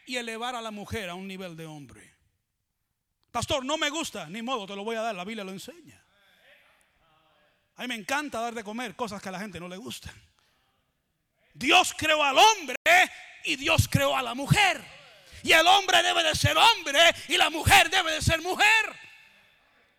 y 0.05 0.15
elevar 0.15 0.55
a 0.55 0.61
la 0.61 0.71
mujer 0.71 1.09
a 1.09 1.15
un 1.15 1.27
nivel 1.27 1.57
de 1.57 1.65
hombre. 1.65 2.15
Pastor, 3.31 3.65
no 3.65 3.77
me 3.77 3.89
gusta, 3.89 4.27
ni 4.27 4.41
modo, 4.41 4.65
te 4.65 4.75
lo 4.75 4.85
voy 4.85 4.95
a 4.95 5.01
dar, 5.01 5.13
la 5.13 5.25
Biblia 5.25 5.43
lo 5.43 5.51
enseña. 5.51 6.00
A 7.81 7.85
mí 7.85 7.87
me 7.87 7.95
encanta 7.95 8.39
dar 8.39 8.53
de 8.53 8.63
comer 8.63 8.95
cosas 8.95 9.19
que 9.19 9.29
a 9.29 9.31
la 9.31 9.39
gente 9.39 9.59
no 9.59 9.67
le 9.67 9.75
gustan. 9.75 10.13
Dios 11.51 11.95
creó 11.97 12.23
al 12.23 12.37
hombre 12.37 12.75
y 13.43 13.55
Dios 13.55 13.87
creó 13.89 14.15
a 14.15 14.21
la 14.21 14.35
mujer. 14.35 14.85
Y 15.41 15.51
el 15.51 15.65
hombre 15.65 16.03
debe 16.03 16.21
de 16.21 16.35
ser 16.35 16.55
hombre 16.55 16.99
y 17.27 17.37
la 17.37 17.49
mujer 17.49 17.89
debe 17.89 18.11
de 18.11 18.21
ser 18.21 18.39
mujer. 18.43 18.85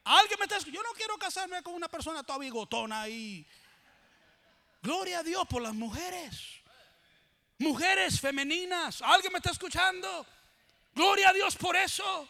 Alguien 0.05 0.38
me 0.38 0.45
está 0.45 0.61
Yo 0.61 0.81
no 0.81 0.92
quiero 0.95 1.18
casarme 1.18 1.61
con 1.64 1.75
una 1.75 1.88
persona 1.88 2.23
toda 2.23 2.38
bigotona 2.38 3.09
y. 3.09 3.45
Gloria 4.81 5.18
a 5.18 5.23
Dios 5.25 5.45
por 5.49 5.61
las 5.61 5.75
mujeres. 5.75 6.62
Mujeres 7.59 8.21
femeninas. 8.21 9.03
¿Alguien 9.03 9.33
me 9.33 9.38
está 9.38 9.51
escuchando? 9.51 10.25
Gloria 10.95 11.31
a 11.31 11.33
Dios 11.33 11.57
por 11.57 11.75
eso. 11.75 12.29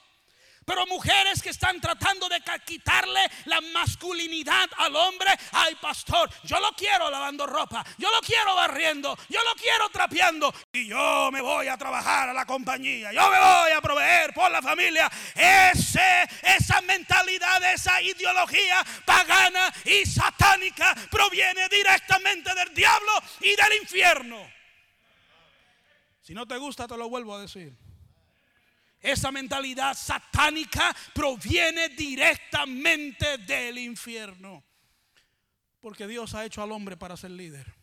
Pero 0.65 0.87
mujeres 0.87 1.43
que 1.43 1.51
están 1.51 1.81
tratando 1.81 2.29
de 2.29 2.43
quitarle 2.65 3.21
la 3.47 3.61
masculinidad 3.73 4.69
al 4.79 4.95
hombre. 4.95 5.31
Ay, 5.53 5.75
pastor, 5.77 6.31
yo 6.45 6.61
lo 6.61 6.73
quiero 6.73 7.11
lavando 7.11 7.47
ropa. 7.47 7.85
Yo 7.99 8.11
lo 8.11 8.21
quiero 8.21 8.55
barriendo. 8.55 9.17
Yo 9.29 9.41
lo 9.43 9.55
quiero 9.61 9.89
trapeando. 9.91 10.55
Y 10.73 10.87
yo 10.89 11.31
me 11.33 11.41
voy 11.41 11.69
a 11.69 11.77
trabajar 11.77 12.29
a 12.29 12.33
la 12.33 12.47
compañía. 12.47 13.13
Yo 13.13 13.23
me 13.31 13.39
voy 13.39 13.73
a 13.73 13.81
proveer 13.81 14.33
por 14.33 14.51
la 14.51 14.63
familia. 14.63 15.11
Ese, 15.35 16.29
esa 16.43 16.81
mentalidad, 16.83 17.73
esa 17.73 18.01
ideología 18.01 18.85
pagana 19.05 19.73
y 19.85 20.07
satánica 20.07 20.95
proviene 21.11 21.69
directamente 21.69 22.55
del 22.55 22.73
diablo 22.75 23.13
y 23.41 23.57
del 23.57 23.83
infierno. 23.83 24.51
Si 26.23 26.35
no 26.35 26.47
te 26.47 26.57
gusta, 26.57 26.87
te 26.87 26.97
lo 26.97 27.09
vuelvo 27.09 27.35
a 27.35 27.41
decir. 27.41 27.77
Esa 29.03 29.33
mentalidad 29.33 29.95
satánica 29.97 30.95
proviene 31.13 31.89
directamente 31.89 33.39
del 33.39 33.79
infierno. 33.79 34.63
Porque 35.81 36.07
Dios 36.07 36.35
ha 36.35 36.45
hecho 36.45 36.63
al 36.63 36.71
hombre 36.71 36.97
para 36.97 37.17
ser 37.17 37.33
líder. 37.33 37.75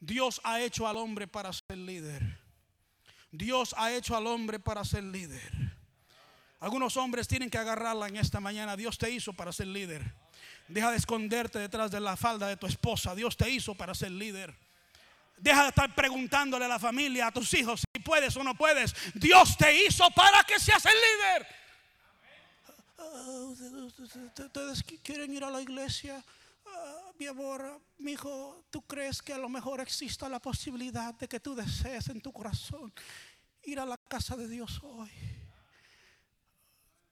Dios 0.00 0.40
ha 0.42 0.60
hecho 0.60 0.88
al 0.88 0.96
hombre 0.96 1.28
para 1.28 1.52
ser 1.52 1.78
líder. 1.78 2.40
Dios 3.30 3.74
ha 3.78 3.92
hecho 3.92 4.16
al 4.16 4.26
hombre 4.26 4.58
para 4.58 4.84
ser 4.84 5.04
líder. 5.04 5.52
Algunos 6.58 6.96
hombres 6.96 7.28
tienen 7.28 7.48
que 7.48 7.58
agarrarla 7.58 8.08
en 8.08 8.16
esta 8.16 8.40
mañana. 8.40 8.76
Dios 8.76 8.98
te 8.98 9.10
hizo 9.10 9.32
para 9.32 9.52
ser 9.52 9.68
líder. 9.68 10.14
Deja 10.66 10.90
de 10.90 10.96
esconderte 10.96 11.58
detrás 11.58 11.90
de 11.90 12.00
la 12.00 12.16
falda 12.16 12.48
de 12.48 12.56
tu 12.56 12.66
esposa. 12.66 13.14
Dios 13.14 13.36
te 13.36 13.48
hizo 13.50 13.74
para 13.74 13.94
ser 13.94 14.10
líder. 14.10 14.54
Deja 15.36 15.62
de 15.62 15.68
estar 15.68 15.94
preguntándole 15.94 16.64
a 16.64 16.68
la 16.68 16.78
familia, 16.78 17.26
a 17.26 17.32
tus 17.32 17.52
hijos, 17.54 17.80
si 17.80 18.02
puedes 18.02 18.36
o 18.36 18.44
no 18.44 18.54
puedes. 18.54 18.94
Dios 19.14 19.56
te 19.56 19.84
hizo 19.84 20.10
para 20.10 20.42
que 20.44 20.58
seas 20.58 20.84
el 20.86 20.94
líder. 20.94 21.46
Ustedes 24.38 24.82
quieren 25.02 25.32
ir 25.32 25.44
a 25.44 25.50
la 25.50 25.60
iglesia. 25.60 26.22
Ah, 26.66 27.12
mi 27.18 27.26
amor, 27.26 27.80
mi 27.98 28.12
hijo, 28.12 28.64
¿tú 28.70 28.82
crees 28.82 29.20
que 29.20 29.32
a 29.32 29.38
lo 29.38 29.48
mejor 29.48 29.80
exista 29.80 30.28
la 30.28 30.40
posibilidad 30.40 31.14
de 31.14 31.28
que 31.28 31.40
tú 31.40 31.54
desees 31.54 32.08
en 32.08 32.20
tu 32.20 32.32
corazón 32.32 32.92
ir 33.64 33.78
a 33.78 33.86
la 33.86 33.96
casa 33.96 34.36
de 34.36 34.48
Dios 34.48 34.80
hoy? 34.82 35.10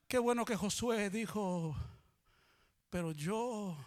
Qué 0.07 0.17
bueno 0.17 0.45
que 0.45 0.55
Josué 0.55 1.09
dijo, 1.09 1.75
pero 2.89 3.11
yo 3.11 3.77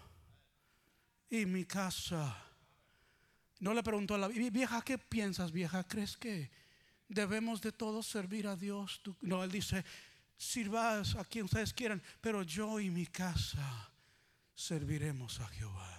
y 1.31 1.47
mi 1.47 1.65
casa 1.65 2.46
no 3.59 3.73
le 3.73 3.83
preguntó 3.83 4.15
a 4.15 4.19
la 4.19 4.29
vieja, 4.29 4.83
¿qué 4.83 4.99
piensas, 4.99 5.53
vieja? 5.53 5.85
¿Crees 5.85 6.17
que 6.17 6.51
debemos 7.09 7.61
de 7.61 7.73
todos 7.73 8.07
servir 8.07 8.47
a 8.47 8.57
Dios? 8.57 9.01
No, 9.23 9.43
él 9.43 9.51
dice, 9.51 9.85
sirvas 10.37 11.15
a 11.17 11.25
quien 11.25 11.47
ustedes 11.47 11.73
quieran, 11.73 12.03
pero 12.21 12.43
yo 12.43 12.81
y 12.81 12.91
mi 12.91 13.07
casa 13.07 13.91
serviremos 14.55 15.41
a 15.41 15.49
Jehová. 15.49 15.93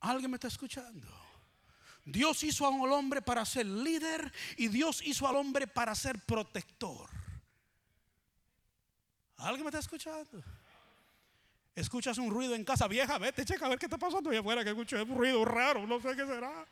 ¿Alguien 0.00 0.30
me 0.30 0.36
está 0.36 0.48
escuchando? 0.48 1.08
Dios 2.04 2.42
hizo 2.44 2.66
al 2.66 2.92
hombre 2.92 3.22
para 3.22 3.44
ser 3.46 3.66
líder 3.66 4.30
y 4.58 4.68
Dios 4.68 5.00
hizo 5.04 5.26
al 5.26 5.36
hombre 5.36 5.66
para 5.66 5.94
ser 5.94 6.20
protector. 6.20 7.08
¿Alguien 9.38 9.64
me 9.64 9.70
está 9.70 9.78
escuchando? 9.78 10.42
Escuchas 11.74 12.18
un 12.18 12.30
ruido 12.30 12.54
en 12.54 12.64
casa 12.64 12.86
vieja, 12.86 13.18
vete, 13.18 13.44
checa 13.44 13.66
a 13.66 13.68
ver 13.68 13.78
qué 13.78 13.86
está 13.86 13.98
pasando 13.98 14.30
allá 14.30 14.40
afuera, 14.40 14.62
que 14.62 14.70
escucho 14.70 15.02
un 15.02 15.16
ruido 15.16 15.44
raro, 15.44 15.86
no 15.86 16.00
sé 16.00 16.14
qué 16.14 16.24
será. 16.24 16.66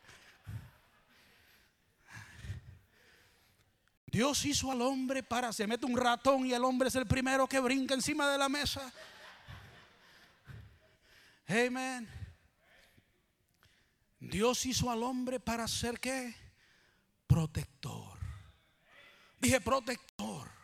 Dios 4.07 4.45
hizo 4.45 4.71
al 4.71 4.83
hombre 4.83 5.23
para, 5.23 5.53
se 5.53 5.67
mete 5.67 5.87
un 5.87 5.97
ratón 5.97 6.47
y 6.47 6.53
el 6.53 6.63
hombre 6.65 6.89
es 6.89 6.95
el 6.95 7.07
primero 7.07 7.49
que 7.49 7.59
brinca 7.59 7.95
encima 7.95 8.31
de 8.31 8.39
la 8.39 8.49
mesa. 8.49 8.93
Amén. 11.49 12.09
Dios 14.21 14.65
hizo 14.67 14.91
al 14.91 15.03
hombre 15.03 15.41
para 15.41 15.67
ser 15.67 15.99
qué? 15.99 16.33
Protector. 17.27 18.19
Dije 19.41 19.61
protector. 19.61 20.62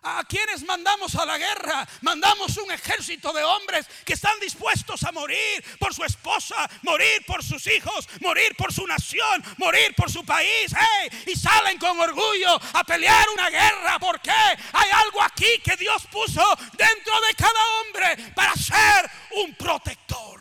¿A 0.00 0.22
quienes 0.24 0.62
mandamos 0.62 1.16
a 1.16 1.26
la 1.26 1.36
guerra? 1.38 1.86
Mandamos 2.02 2.56
un 2.58 2.70
ejército 2.70 3.32
de 3.32 3.42
hombres 3.42 3.84
que 4.04 4.12
están 4.12 4.38
dispuestos 4.38 5.02
a 5.02 5.10
morir 5.10 5.64
por 5.80 5.92
su 5.92 6.04
esposa, 6.04 6.70
morir 6.82 7.24
por 7.26 7.42
sus 7.42 7.66
hijos, 7.66 8.08
morir 8.20 8.54
por 8.56 8.72
su 8.72 8.86
nación, 8.86 9.44
morir 9.56 9.94
por 9.96 10.08
su 10.10 10.24
país. 10.24 10.72
y 11.26 11.34
salen 11.34 11.78
con 11.78 11.98
orgullo 11.98 12.60
a 12.74 12.84
pelear 12.84 13.28
una 13.30 13.50
guerra. 13.50 13.98
¿Por 13.98 14.20
qué? 14.20 14.30
Hay 14.30 14.90
algo 14.92 15.20
aquí 15.20 15.58
que 15.64 15.76
Dios 15.76 16.06
puso 16.12 16.44
dentro 16.74 17.20
de 17.20 17.34
cada 17.34 17.60
hombre 17.80 18.32
para 18.34 18.54
ser 18.54 19.10
un 19.32 19.54
protector. 19.56 20.40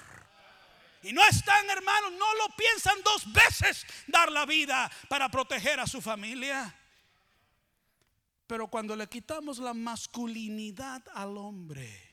Y 1.01 1.13
no 1.13 1.23
están, 1.25 1.67
hermanos, 1.69 2.11
no 2.11 2.33
lo 2.35 2.49
piensan 2.55 3.01
dos 3.03 3.31
veces 3.33 3.87
dar 4.05 4.31
la 4.31 4.45
vida 4.45 4.91
para 5.07 5.29
proteger 5.29 5.79
a 5.79 5.87
su 5.87 5.99
familia. 5.99 6.75
Pero 8.47 8.67
cuando 8.69 8.95
le 8.95 9.07
quitamos 9.07 9.59
la 9.59 9.73
masculinidad 9.73 11.03
al 11.13 11.37
hombre, 11.37 12.07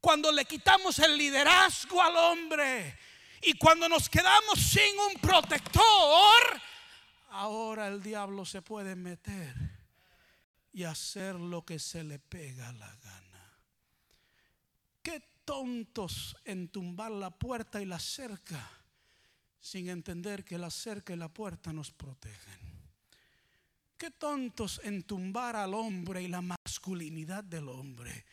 cuando 0.00 0.30
le 0.30 0.44
quitamos 0.44 0.98
el 0.98 1.16
liderazgo 1.16 2.02
al 2.02 2.14
hombre 2.14 2.98
y 3.40 3.54
cuando 3.54 3.88
nos 3.88 4.10
quedamos 4.10 4.58
sin 4.58 4.98
un 4.98 5.18
protector, 5.20 5.82
ahora 7.30 7.88
el 7.88 8.02
diablo 8.02 8.44
se 8.44 8.60
puede 8.60 8.94
meter 8.94 9.54
y 10.74 10.84
hacer 10.84 11.36
lo 11.36 11.64
que 11.64 11.78
se 11.78 12.04
le 12.04 12.18
pega 12.18 12.70
la 12.72 12.94
gana. 12.96 13.58
Qué 15.02 15.22
tontos 15.46 16.36
en 16.44 16.68
tumbar 16.68 17.12
la 17.12 17.30
puerta 17.30 17.80
y 17.80 17.86
la 17.86 17.98
cerca 17.98 18.70
sin 19.58 19.88
entender 19.88 20.44
que 20.44 20.58
la 20.58 20.68
cerca 20.68 21.14
y 21.14 21.16
la 21.16 21.30
puerta 21.30 21.72
nos 21.72 21.90
protegen. 21.90 22.73
Qué 24.04 24.10
tontos 24.10 24.82
en 24.84 25.02
tumbar 25.02 25.56
al 25.56 25.72
hombre 25.72 26.22
y 26.22 26.28
la 26.28 26.42
masculinidad 26.42 27.42
del 27.42 27.70
hombre 27.70 28.26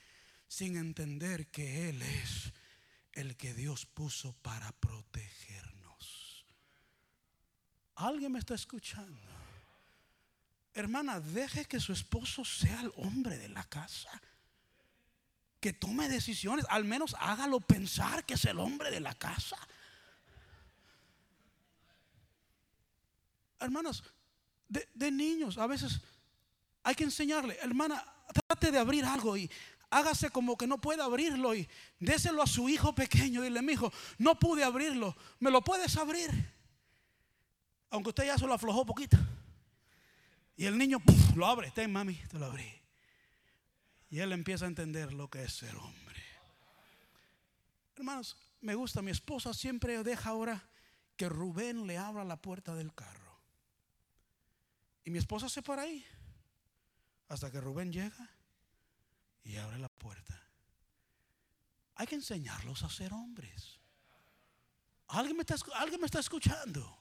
sin 0.46 0.76
entender 0.76 1.48
que 1.48 1.88
Él 1.88 2.02
es 2.02 2.52
el 3.14 3.38
que 3.38 3.54
Dios 3.54 3.86
puso 3.86 4.34
para 4.42 4.74
protegernos. 4.74 6.46
¿Alguien 7.96 8.34
me 8.34 8.40
está 8.40 8.54
escuchando? 8.54 9.30
Hermana, 10.74 11.22
deje 11.22 11.64
que 11.64 11.80
su 11.80 11.94
esposo 11.94 12.44
sea 12.44 12.82
el 12.82 12.92
hombre 12.98 13.38
de 13.38 13.48
la 13.48 13.64
casa. 13.64 14.22
Que 15.62 15.72
tome 15.72 16.10
decisiones, 16.10 16.66
al 16.68 16.84
menos 16.84 17.16
hágalo 17.18 17.62
pensar 17.62 18.26
que 18.26 18.34
es 18.34 18.44
el 18.44 18.60
hombre 18.60 18.92
de 18.92 19.00
la 19.00 19.16
casa. 19.16 19.56
Hermanos, 23.58 24.04
de, 24.72 25.12
niños, 25.12 25.58
a 25.58 25.68
veces 25.68 26.00
hay 26.84 26.96
que 26.96 27.04
enseñarle, 27.04 27.58
hermana, 27.62 28.04
trate 28.48 28.72
de 28.72 28.80
abrir 28.80 29.04
algo 29.06 29.36
y 29.36 29.50
hágase 29.90 30.30
como 30.30 30.58
que 30.58 30.68
no 30.68 30.80
puede 30.80 31.02
abrirlo 31.02 31.54
y 31.54 31.68
déselo 32.00 32.42
a 32.42 32.48
su 32.48 32.70
hijo 32.70 32.96
pequeño. 32.96 33.42
Dile, 33.42 33.62
mi 33.62 33.74
hijo, 33.74 33.92
no 34.18 34.40
pude 34.40 34.64
abrirlo, 34.64 35.16
¿me 35.40 35.52
lo 35.52 35.62
puedes 35.62 35.98
abrir? 35.98 36.32
Aunque 37.90 38.10
usted 38.10 38.26
ya 38.26 38.38
se 38.38 38.48
lo 38.48 38.54
aflojó 38.54 38.86
poquito. 38.86 39.18
Y 40.56 40.66
el 40.66 40.78
niño 40.78 41.02
lo 41.36 41.46
abre, 41.46 41.72
ten 41.72 41.92
mami, 41.92 42.16
te 42.30 42.40
lo 42.40 42.46
abrí. 42.46 42.72
Y 44.10 44.20
él 44.20 44.32
empieza 44.32 44.66
a 44.66 44.68
entender 44.70 45.14
lo 45.14 45.30
que 45.30 45.44
es 45.44 45.54
ser 45.54 45.76
hombre. 45.76 46.24
Hermanos, 47.96 48.38
me 48.62 48.76
gusta, 48.76 49.02
mi 49.02 49.12
esposa 49.12 49.54
siempre 49.54 50.02
deja 50.04 50.30
ahora 50.30 50.64
que 51.18 51.28
Rubén 51.28 51.88
le 51.88 51.98
abra 51.98 52.24
la 52.24 52.42
puerta 52.42 52.74
del 52.76 52.94
carro. 52.94 53.31
Y 55.04 55.12
mi 55.12 55.18
esposa 55.18 55.50
se 55.50 55.62
para 55.62 55.84
ahí 55.84 56.06
hasta 57.28 57.50
que 57.50 57.62
Rubén 57.62 57.92
llega 57.92 58.30
y 59.44 59.56
abre 59.56 59.80
la 59.80 59.90
puerta. 59.90 60.38
Hay 61.96 62.08
que 62.08 62.16
enseñarlos 62.16 62.84
a 62.84 62.90
ser 62.90 63.14
hombres. 63.14 63.80
¿Alguien 65.08 65.38
me 65.38 65.42
está, 65.42 65.56
¿alguien 65.76 66.00
me 66.00 66.06
está 66.06 66.20
escuchando? 66.20 66.98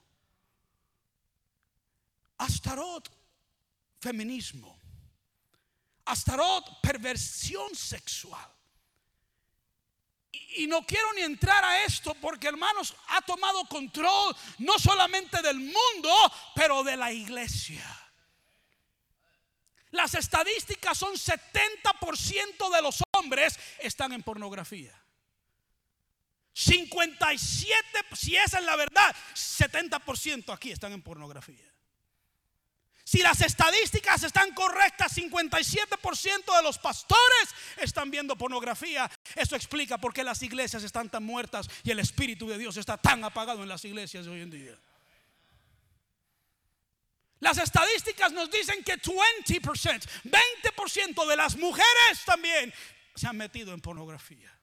Astarot, 2.39 3.11
feminismo. 4.01 4.81
Astarot, 6.05 6.81
perversión 6.81 7.75
sexual. 7.75 8.60
Y, 10.33 10.67
no 10.67 10.87
quiero 10.87 11.13
ni 11.15 11.23
entrar 11.23 11.65
a 11.65 11.85
esto 11.85 12.15
porque 12.15 12.49
hermanos 12.49 12.95
ha 13.09 13.21
tomado 13.23 13.65
control 13.65 14.37
no 14.59 14.79
solamente 14.79 15.43
del 15.43 15.59
mundo, 15.59 16.33
pero 16.55 16.83
de 16.85 16.97
la 16.97 17.13
iglesia. 17.13 17.85
Las 19.91 20.15
estadísticas 20.15 20.97
son 20.97 21.15
70% 21.15 22.75
de 22.75 22.83
los 22.83 23.03
hombres 23.13 23.59
están 23.81 24.13
en 24.13 24.23
pornografía. 24.23 24.97
57, 26.53 27.83
si 28.13 28.37
esa 28.37 28.59
es 28.59 28.65
la 28.65 28.77
verdad, 28.77 29.15
70% 29.35 30.53
aquí 30.53 30.71
están 30.71 30.93
en 30.93 31.03
pornografía. 31.03 31.70
Si 33.11 33.19
las 33.19 33.41
estadísticas 33.41 34.23
están 34.23 34.55
correctas, 34.55 35.17
57% 35.17 36.57
de 36.57 36.63
los 36.63 36.79
pastores 36.79 37.49
están 37.79 38.09
viendo 38.09 38.39
pornografía. 38.39 39.11
Eso 39.35 39.57
explica 39.57 39.99
por 39.99 40.15
qué 40.15 40.23
las 40.23 40.41
iglesias 40.45 40.85
están 40.85 41.11
tan 41.11 41.25
muertas 41.25 41.69
y 41.83 41.91
el 41.91 41.99
Espíritu 41.99 42.49
de 42.49 42.57
Dios 42.57 42.77
está 42.77 42.99
tan 42.99 43.25
apagado 43.25 43.65
en 43.65 43.69
las 43.69 43.85
iglesias 43.85 44.29
hoy 44.29 44.43
en 44.43 44.51
día. 44.53 44.79
Las 47.41 47.59
estadísticas 47.59 48.31
nos 48.31 48.49
dicen 48.49 48.85
que 48.85 49.03
20%, 49.03 50.09
20% 50.23 51.27
de 51.27 51.37
las 51.37 51.57
mujeres 51.57 52.25
también 52.25 52.73
se 53.17 53.27
han 53.27 53.37
metido 53.37 53.75
en 53.75 53.81
pornografía. 53.81 54.57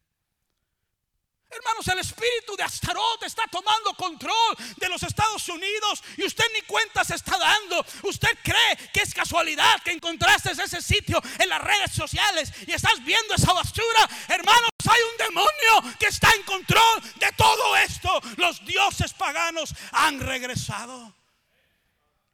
Hermanos, 1.49 1.87
el 1.87 1.99
espíritu 1.99 2.57
de 2.57 2.63
Astaroth 2.63 3.23
está 3.23 3.43
tomando 3.49 3.93
control 3.93 4.57
de 4.75 4.89
los 4.89 5.01
Estados 5.03 5.47
Unidos 5.47 6.03
y 6.17 6.25
usted 6.25 6.43
ni 6.53 6.61
cuenta 6.63 7.05
se 7.05 7.15
está 7.15 7.37
dando. 7.37 7.85
Usted 8.03 8.37
cree 8.43 8.89
que 8.91 9.01
es 9.01 9.13
casualidad 9.13 9.81
que 9.81 9.91
encontraste 9.91 10.51
ese 10.51 10.81
sitio 10.81 11.21
en 11.39 11.47
las 11.47 11.61
redes 11.61 11.91
sociales 11.93 12.51
y 12.67 12.73
estás 12.73 13.03
viendo 13.03 13.33
esa 13.33 13.53
basura. 13.53 14.09
Hermanos, 14.27 14.69
hay 14.89 15.01
un 15.11 15.17
demonio 15.25 15.97
que 15.97 16.07
está 16.07 16.31
en 16.33 16.43
control 16.43 17.01
de 17.15 17.31
todo 17.37 17.77
esto. 17.77 18.21
Los 18.35 18.65
dioses 18.65 19.13
paganos 19.13 19.73
han 19.93 20.19
regresado. 20.19 21.15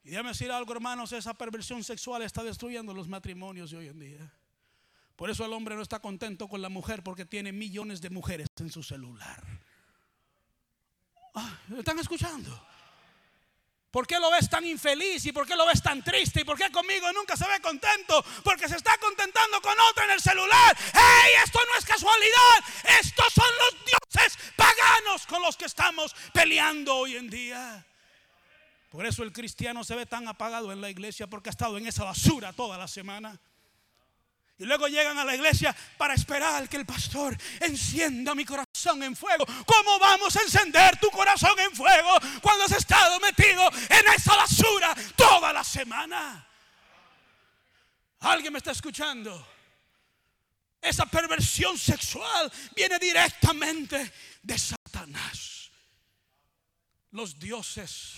Y 0.04 0.10
déjame 0.10 0.30
decir 0.30 0.52
algo, 0.52 0.74
hermanos, 0.74 1.12
esa 1.14 1.36
perversión 1.36 1.84
sexual 1.84 2.24
está 2.24 2.44
destruyendo 2.44 2.94
los 2.94 3.08
matrimonios 3.08 3.72
de 3.72 3.78
hoy 3.78 3.88
en 3.88 4.00
día. 4.00 4.34
Por 5.16 5.30
eso 5.30 5.46
el 5.46 5.54
hombre 5.54 5.76
no 5.76 5.82
está 5.82 6.00
contento 6.00 6.48
con 6.48 6.62
la 6.62 6.70
mujer 6.70 7.04
porque 7.04 7.26
tiene 7.26 7.52
millones 7.52 8.02
de 8.02 8.10
mujeres 8.10 8.48
en 8.60 8.72
su 8.72 8.82
celular. 8.82 9.44
Ah, 11.36 11.60
¿Están 11.78 12.00
escuchando? 12.00 12.68
¿Por 13.94 14.08
qué 14.08 14.20
lo 14.20 14.32
ves 14.32 14.50
tan 14.50 14.66
infeliz? 14.66 15.24
¿Y 15.28 15.32
por 15.32 15.46
qué 15.46 15.56
lo 15.56 15.68
ves 15.68 15.84
tan 15.84 16.04
triste? 16.04 16.42
¿Y 16.42 16.44
por 16.44 16.58
qué 16.58 16.72
conmigo 16.72 17.14
nunca 17.14 17.38
se 17.38 17.48
ve 17.48 17.62
contento? 17.62 18.26
Porque 18.44 18.68
se 18.68 18.76
está 18.76 18.98
contentando 18.98 19.62
con 19.62 19.80
otra 19.92 20.06
en 20.06 20.12
el 20.12 20.20
celular. 20.20 20.76
¡Ey! 20.94 21.34
Esto 21.44 21.60
no 21.72 21.78
es 21.78 21.86
casualidad. 21.86 22.64
Estos 23.00 23.32
son 23.34 23.46
los 23.60 23.86
dioses 23.86 24.40
paganos 24.56 25.28
con 25.28 25.44
los 25.44 25.56
que 25.56 25.66
estamos 25.66 26.16
peleando 26.34 26.96
hoy 26.96 27.18
en 27.18 27.30
día. 27.30 27.86
Por 28.90 29.06
eso 29.06 29.22
el 29.22 29.32
cristiano 29.32 29.84
se 29.84 29.96
ve 29.96 30.08
tan 30.08 30.28
apagado 30.28 30.72
en 30.72 30.82
la 30.82 30.90
iglesia 30.90 31.28
porque 31.28 31.50
ha 31.50 31.52
estado 31.52 31.78
en 31.78 31.86
esa 31.86 32.04
basura 32.04 32.52
toda 32.52 32.80
la 32.80 32.88
semana. 32.88 33.40
Y 34.58 34.66
luego 34.66 34.88
llegan 34.88 35.18
a 35.18 35.26
la 35.26 35.36
iglesia 35.36 35.76
para 35.98 36.14
esperar 36.14 36.70
que 36.70 36.78
el 36.78 36.86
pastor 36.86 37.36
encienda 37.60 38.36
mi 38.36 38.46
corazón 38.46 39.02
en 39.02 39.16
fuego. 39.16 39.46
¿Cómo 39.66 39.98
vamos 40.00 40.36
a 40.36 40.42
encender 40.42 41.00
tu 41.00 41.10
corazón 41.10 41.60
en 41.60 41.76
fuego 41.76 42.20
cuando 42.42 42.66
has 42.66 42.72
estado 42.72 43.20
metido 43.20 43.68
en 43.90 44.08
esa 44.16 44.36
basura 44.36 44.96
toda 45.16 45.52
la 45.52 45.64
semana? 45.64 46.48
¿Alguien 48.20 48.54
me 48.54 48.60
está 48.60 48.72
escuchando? 48.72 49.48
Esa 50.80 51.06
perversión 51.08 51.78
sexual 51.78 52.52
viene 52.76 53.00
directamente 53.00 54.14
de 54.42 54.58
Satanás. 54.58 55.72
Los 57.12 57.40
dioses 57.40 58.18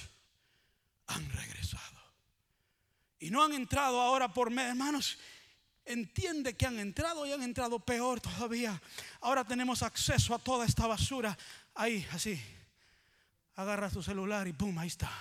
han 1.07 1.29
regresado. 1.31 2.01
Y 3.19 3.29
no 3.29 3.43
han 3.43 3.53
entrado 3.53 4.01
ahora 4.01 4.33
por 4.33 4.49
medio, 4.49 4.69
hermanos. 4.69 5.17
Entiende 5.85 6.55
que 6.55 6.65
han 6.65 6.79
entrado 6.79 7.25
y 7.25 7.31
han 7.31 7.43
entrado 7.43 7.79
peor 7.79 8.19
todavía. 8.19 8.81
Ahora 9.21 9.43
tenemos 9.43 9.83
acceso 9.83 10.33
a 10.33 10.39
toda 10.39 10.65
esta 10.65 10.87
basura. 10.87 11.37
Ahí, 11.75 12.05
así. 12.11 12.41
Agarra 13.55 13.89
tu 13.89 14.01
celular 14.01 14.47
y 14.47 14.53
pum, 14.53 14.77
ahí 14.79 14.87
está. 14.87 15.11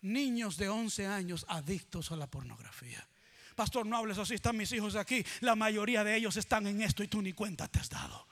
Niños 0.00 0.56
de 0.56 0.68
11 0.68 1.06
años 1.06 1.44
adictos 1.48 2.10
a 2.12 2.16
la 2.16 2.26
pornografía. 2.26 3.06
Pastor, 3.54 3.86
no 3.86 3.96
hables 3.96 4.18
así, 4.18 4.34
están 4.34 4.56
mis 4.56 4.72
hijos 4.72 4.96
aquí. 4.96 5.24
La 5.40 5.54
mayoría 5.54 6.02
de 6.02 6.16
ellos 6.16 6.36
están 6.36 6.66
en 6.66 6.80
esto 6.82 7.02
y 7.02 7.08
tú 7.08 7.22
ni 7.22 7.32
cuenta 7.32 7.68
te 7.68 7.78
has 7.78 7.88
dado. 7.88 8.26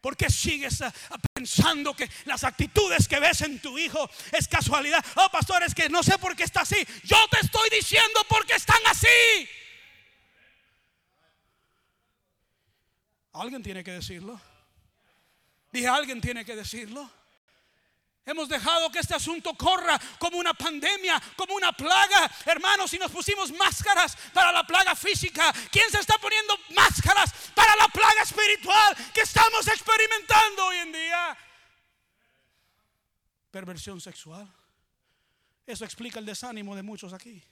¿Por 0.00 0.16
qué 0.16 0.30
sigues 0.30 0.82
ah, 0.82 0.92
pensando 1.32 1.96
que 1.96 2.08
las 2.26 2.44
actitudes 2.44 3.08
que 3.08 3.18
ves 3.18 3.40
en 3.40 3.58
tu 3.58 3.76
hijo 3.76 4.08
es 4.30 4.46
casualidad? 4.46 5.04
Oh, 5.16 5.28
pastor, 5.32 5.64
es 5.64 5.74
que 5.74 5.88
no 5.88 6.02
sé 6.02 6.16
por 6.18 6.36
qué 6.36 6.44
está 6.44 6.60
así. 6.60 6.76
Yo 7.02 7.16
te 7.28 7.40
estoy 7.40 7.68
diciendo 7.70 8.20
por 8.28 8.46
qué 8.46 8.54
están 8.54 8.80
así. 8.86 9.08
Alguien 13.36 13.62
tiene 13.62 13.84
que 13.84 13.92
decirlo. 13.92 14.40
Dije, 15.72 15.88
alguien 15.88 16.20
tiene 16.20 16.44
que 16.44 16.56
decirlo. 16.56 17.10
Hemos 18.24 18.48
dejado 18.48 18.90
que 18.90 18.98
este 18.98 19.14
asunto 19.14 19.54
corra 19.54 20.00
como 20.18 20.38
una 20.38 20.54
pandemia, 20.54 21.22
como 21.36 21.54
una 21.54 21.72
plaga. 21.72 22.30
Hermanos, 22.44 22.90
si 22.90 22.98
nos 22.98 23.12
pusimos 23.12 23.52
máscaras 23.52 24.16
para 24.32 24.50
la 24.50 24.66
plaga 24.66 24.96
física, 24.96 25.52
¿quién 25.70 25.88
se 25.90 26.00
está 26.00 26.18
poniendo 26.18 26.58
máscaras 26.74 27.32
para 27.54 27.76
la 27.76 27.86
plaga 27.88 28.22
espiritual 28.22 28.96
que 29.12 29.20
estamos 29.20 29.68
experimentando 29.68 30.66
hoy 30.66 30.76
en 30.78 30.92
día? 30.92 31.38
Perversión 33.50 34.00
sexual. 34.00 34.50
Eso 35.66 35.84
explica 35.84 36.18
el 36.18 36.26
desánimo 36.26 36.74
de 36.74 36.82
muchos 36.82 37.12
aquí. 37.12 37.42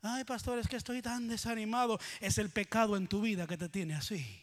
Ay, 0.00 0.24
pastor, 0.24 0.58
es 0.58 0.66
que 0.66 0.76
estoy 0.76 1.02
tan 1.02 1.28
desanimado. 1.28 2.00
Es 2.20 2.38
el 2.38 2.50
pecado 2.50 2.96
en 2.96 3.06
tu 3.06 3.20
vida 3.20 3.46
que 3.46 3.56
te 3.56 3.68
tiene 3.68 3.94
así. 3.94 4.42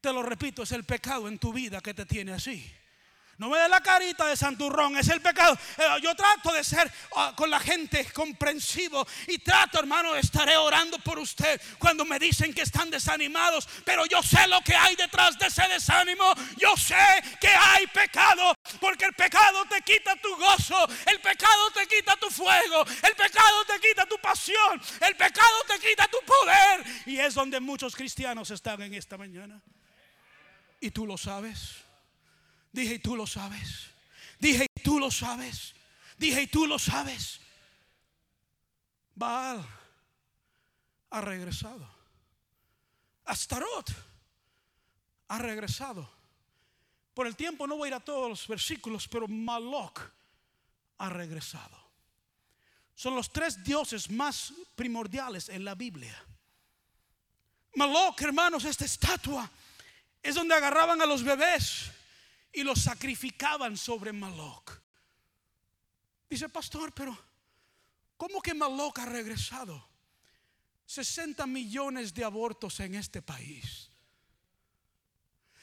Te 0.00 0.12
lo 0.12 0.22
repito, 0.22 0.62
es 0.62 0.72
el 0.72 0.84
pecado 0.84 1.28
en 1.28 1.38
tu 1.38 1.52
vida 1.52 1.80
que 1.80 1.92
te 1.92 2.06
tiene 2.06 2.32
así. 2.32 2.64
No 3.40 3.48
me 3.48 3.56
dé 3.58 3.70
la 3.70 3.80
carita 3.80 4.26
de 4.26 4.36
santurrón, 4.36 4.98
es 4.98 5.08
el 5.08 5.22
pecado. 5.22 5.56
Eh, 5.78 5.82
yo 6.02 6.14
trato 6.14 6.52
de 6.52 6.62
ser 6.62 6.92
ah, 7.16 7.32
con 7.34 7.48
la 7.48 7.58
gente 7.58 8.04
comprensivo 8.12 9.06
y 9.28 9.38
trato, 9.38 9.78
hermano, 9.78 10.14
estaré 10.14 10.58
orando 10.58 10.98
por 10.98 11.18
usted 11.18 11.58
cuando 11.78 12.04
me 12.04 12.18
dicen 12.18 12.52
que 12.52 12.60
están 12.60 12.90
desanimados, 12.90 13.66
pero 13.82 14.04
yo 14.04 14.22
sé 14.22 14.46
lo 14.46 14.60
que 14.60 14.74
hay 14.74 14.94
detrás 14.94 15.38
de 15.38 15.46
ese 15.46 15.66
desánimo. 15.68 16.34
Yo 16.58 16.76
sé 16.76 17.02
que 17.40 17.48
hay 17.48 17.86
pecado, 17.86 18.54
porque 18.78 19.06
el 19.06 19.14
pecado 19.14 19.64
te 19.64 19.80
quita 19.80 20.16
tu 20.16 20.36
gozo, 20.36 20.86
el 21.06 21.18
pecado 21.20 21.70
te 21.72 21.86
quita 21.86 22.16
tu 22.16 22.28
fuego, 22.28 22.84
el 22.86 23.16
pecado 23.16 23.64
te 23.66 23.80
quita 23.88 24.04
tu 24.04 24.18
pasión, 24.18 24.82
el 25.00 25.16
pecado 25.16 25.64
te 25.66 25.78
quita 25.78 26.06
tu 26.08 26.18
poder. 26.26 26.84
Y 27.06 27.18
es 27.18 27.32
donde 27.32 27.58
muchos 27.58 27.96
cristianos 27.96 28.50
están 28.50 28.82
en 28.82 28.92
esta 28.92 29.16
mañana. 29.16 29.62
Y 30.80 30.90
tú 30.90 31.06
lo 31.06 31.18
sabes. 31.18 31.76
Dije, 32.72 32.94
y 32.94 32.98
tú 32.98 33.16
lo 33.16 33.26
sabes. 33.26 33.86
Dije, 34.38 34.66
y 34.74 34.82
tú 34.82 34.98
lo 34.98 35.10
sabes. 35.10 35.74
Dije, 36.16 36.42
y 36.42 36.46
tú 36.46 36.66
lo 36.66 36.78
sabes. 36.78 37.40
Baal 39.14 39.64
ha 41.10 41.20
regresado. 41.20 41.86
Astarot 43.24 43.90
ha 45.28 45.38
regresado. 45.38 46.08
Por 47.14 47.26
el 47.26 47.36
tiempo 47.36 47.66
no 47.66 47.76
voy 47.76 47.86
a 47.86 47.88
ir 47.88 47.94
a 47.94 48.00
todos 48.00 48.28
los 48.28 48.48
versículos, 48.48 49.06
pero 49.06 49.28
Maloc 49.28 50.00
ha 50.98 51.08
regresado. 51.10 51.78
Son 52.94 53.14
los 53.14 53.30
tres 53.30 53.62
dioses 53.62 54.10
más 54.10 54.52
primordiales 54.74 55.48
en 55.48 55.64
la 55.64 55.74
Biblia. 55.74 56.16
Maloc, 57.74 58.20
hermanos, 58.22 58.64
esta 58.64 58.84
estatua 58.84 59.50
es 60.22 60.34
donde 60.34 60.54
agarraban 60.54 61.00
a 61.00 61.06
los 61.06 61.22
bebés 61.22 61.90
y 62.52 62.62
los 62.62 62.82
sacrificaban 62.82 63.76
sobre 63.76 64.12
Maloc. 64.12 64.80
Dice, 66.28 66.48
pastor, 66.48 66.92
pero 66.92 67.16
¿cómo 68.16 68.40
que 68.40 68.54
Maloc 68.54 68.98
ha 68.98 69.06
regresado? 69.06 69.88
60 70.86 71.46
millones 71.46 72.12
de 72.12 72.24
abortos 72.24 72.80
en 72.80 72.96
este 72.96 73.22
país. 73.22 73.90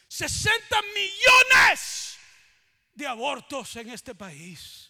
60 0.07 0.59
millones 0.95 2.17
de 2.93 3.07
abortos 3.07 3.75
en 3.75 3.89
este 3.89 4.15
país. 4.15 4.89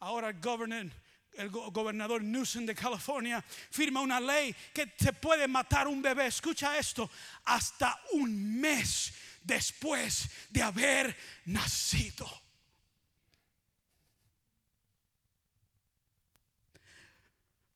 Ahora 0.00 0.32
el, 0.72 0.92
el 1.34 1.50
gobernador 1.50 2.22
Newsom 2.22 2.66
de 2.66 2.74
California 2.74 3.42
firma 3.70 4.00
una 4.00 4.20
ley 4.20 4.54
que 4.72 4.92
se 4.98 5.12
puede 5.12 5.48
matar 5.48 5.88
un 5.88 6.02
bebé. 6.02 6.26
Escucha 6.26 6.76
esto, 6.78 7.10
hasta 7.44 7.98
un 8.12 8.60
mes 8.60 9.12
después 9.42 10.30
de 10.50 10.62
haber 10.62 11.16
nacido. 11.46 12.30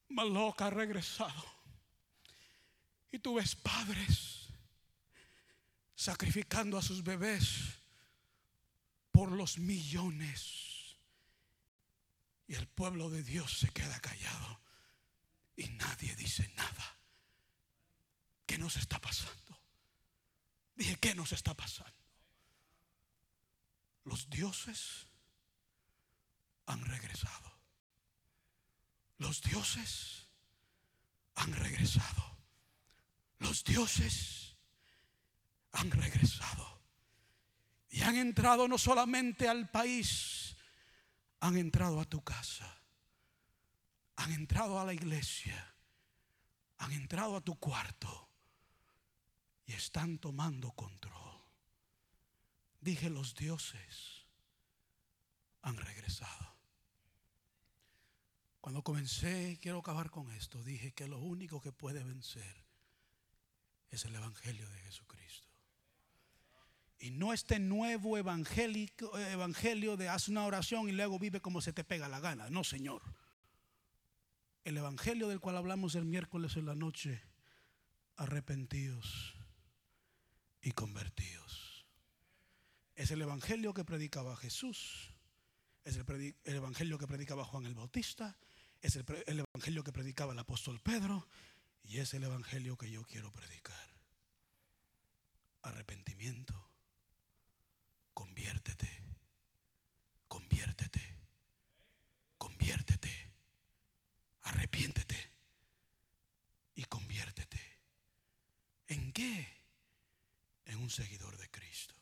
Maloca 0.08 0.66
ha 0.66 0.70
regresado. 0.70 1.56
Y 3.12 3.18
tú 3.18 3.34
ves 3.34 3.54
padres 3.54 4.48
sacrificando 5.94 6.76
a 6.76 6.82
sus 6.82 7.02
bebés 7.02 7.80
por 9.10 9.32
los 9.32 9.58
millones. 9.58 10.75
Y 12.48 12.54
el 12.54 12.68
pueblo 12.68 13.10
de 13.10 13.22
Dios 13.22 13.58
se 13.58 13.68
queda 13.70 13.98
callado. 14.00 14.60
Y 15.56 15.68
nadie 15.70 16.14
dice 16.16 16.48
nada. 16.56 16.98
¿Qué 18.46 18.58
nos 18.58 18.76
está 18.76 19.00
pasando? 19.00 19.60
Dije, 20.74 20.96
¿qué 20.96 21.14
nos 21.14 21.32
está 21.32 21.54
pasando? 21.54 21.92
Los 24.04 24.30
dioses 24.30 25.08
han 26.66 26.84
regresado. 26.84 27.52
Los 29.18 29.42
dioses 29.42 30.28
han 31.34 31.52
regresado. 31.54 32.38
Los 33.38 33.64
dioses 33.64 34.56
han 35.72 35.90
regresado. 35.90 36.82
Y 37.90 38.02
han 38.02 38.16
entrado 38.16 38.68
no 38.68 38.78
solamente 38.78 39.48
al 39.48 39.70
país, 39.70 40.55
han 41.40 41.56
entrado 41.56 42.00
a 42.00 42.04
tu 42.04 42.22
casa. 42.22 42.82
Han 44.16 44.32
entrado 44.32 44.80
a 44.80 44.84
la 44.84 44.94
iglesia. 44.94 45.74
Han 46.78 46.92
entrado 46.92 47.36
a 47.36 47.40
tu 47.40 47.58
cuarto 47.58 48.28
y 49.66 49.72
están 49.72 50.18
tomando 50.18 50.72
control. 50.72 51.42
Dije, 52.80 53.10
los 53.10 53.34
dioses 53.34 54.26
han 55.62 55.76
regresado. 55.76 56.56
Cuando 58.60 58.82
comencé, 58.82 59.58
quiero 59.60 59.78
acabar 59.78 60.10
con 60.10 60.30
esto, 60.32 60.62
dije 60.62 60.92
que 60.92 61.08
lo 61.08 61.18
único 61.18 61.60
que 61.60 61.72
puede 61.72 62.02
vencer 62.02 62.64
es 63.90 64.04
el 64.04 64.14
Evangelio 64.14 64.68
de 64.68 64.80
Jesucristo. 64.80 65.55
Y 66.98 67.10
no 67.10 67.32
este 67.32 67.58
nuevo 67.58 68.16
evangelio 68.16 69.96
de 69.96 70.08
haz 70.08 70.28
una 70.28 70.46
oración 70.46 70.88
y 70.88 70.92
luego 70.92 71.18
vive 71.18 71.40
como 71.40 71.60
se 71.60 71.72
te 71.72 71.84
pega 71.84 72.08
la 72.08 72.20
gana. 72.20 72.48
No, 72.48 72.64
Señor. 72.64 73.02
El 74.64 74.78
Evangelio 74.78 75.28
del 75.28 75.38
cual 75.38 75.58
hablamos 75.58 75.94
el 75.94 76.04
miércoles 76.04 76.56
en 76.56 76.66
la 76.66 76.74
noche, 76.74 77.22
arrepentidos 78.16 79.36
y 80.60 80.72
convertidos. 80.72 81.86
Es 82.96 83.12
el 83.12 83.22
evangelio 83.22 83.74
que 83.74 83.84
predicaba 83.84 84.36
Jesús, 84.36 85.14
es 85.84 85.96
el, 85.96 86.34
evangelio 86.44 86.98
que 86.98 87.06
predicaba 87.06 87.44
Juan 87.44 87.66
el 87.66 87.74
Bautista, 87.76 88.36
es 88.80 88.96
el, 88.96 89.04
el 89.26 89.44
evangelio 89.54 89.84
que 89.84 89.92
predicaba 89.92 90.32
el 90.32 90.38
apóstol 90.40 90.80
Pedro 90.80 91.28
y 91.84 91.98
es 91.98 92.14
el 92.14 92.24
evangelio 92.24 92.76
que 92.76 92.90
yo 92.90 93.04
quiero 93.04 93.30
predicar. 93.30 93.94
Arrepentimiento, 95.62 96.65
conviértete, 98.16 98.88
conviértete, 100.26 101.04
conviértete, 102.38 103.14
arrepiéntete 104.42 105.20
y 106.74 106.84
conviértete. 106.84 107.60
¿En 108.88 109.12
qué? 109.12 109.56
en 110.66 110.78
un 110.78 110.90
seguidor 110.90 111.36
de 111.38 111.48
Cristo. 111.48 111.94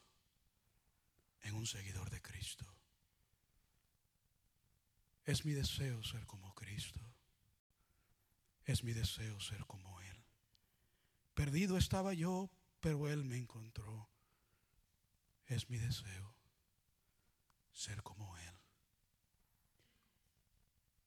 En 1.42 1.54
un 1.54 1.66
seguidor 1.66 2.10
de 2.10 2.20
Cristo. 2.20 2.64
Es 5.24 5.44
mi 5.44 5.52
deseo 5.52 6.02
ser 6.02 6.26
como 6.26 6.54
Cristo. 6.54 7.00
Es 8.64 8.82
mi 8.82 8.92
deseo 8.92 9.38
ser 9.40 9.64
como 9.66 10.00
Él. 10.00 10.24
Perdido 11.34 11.76
estaba 11.76 12.14
yo, 12.14 12.50
pero 12.80 13.08
Él 13.08 13.24
me 13.24 13.36
encontró. 13.36 14.08
Es 15.46 15.68
mi 15.70 15.78
deseo 15.78 16.34
ser 17.72 18.02
como 18.02 18.36
Él. 18.36 18.54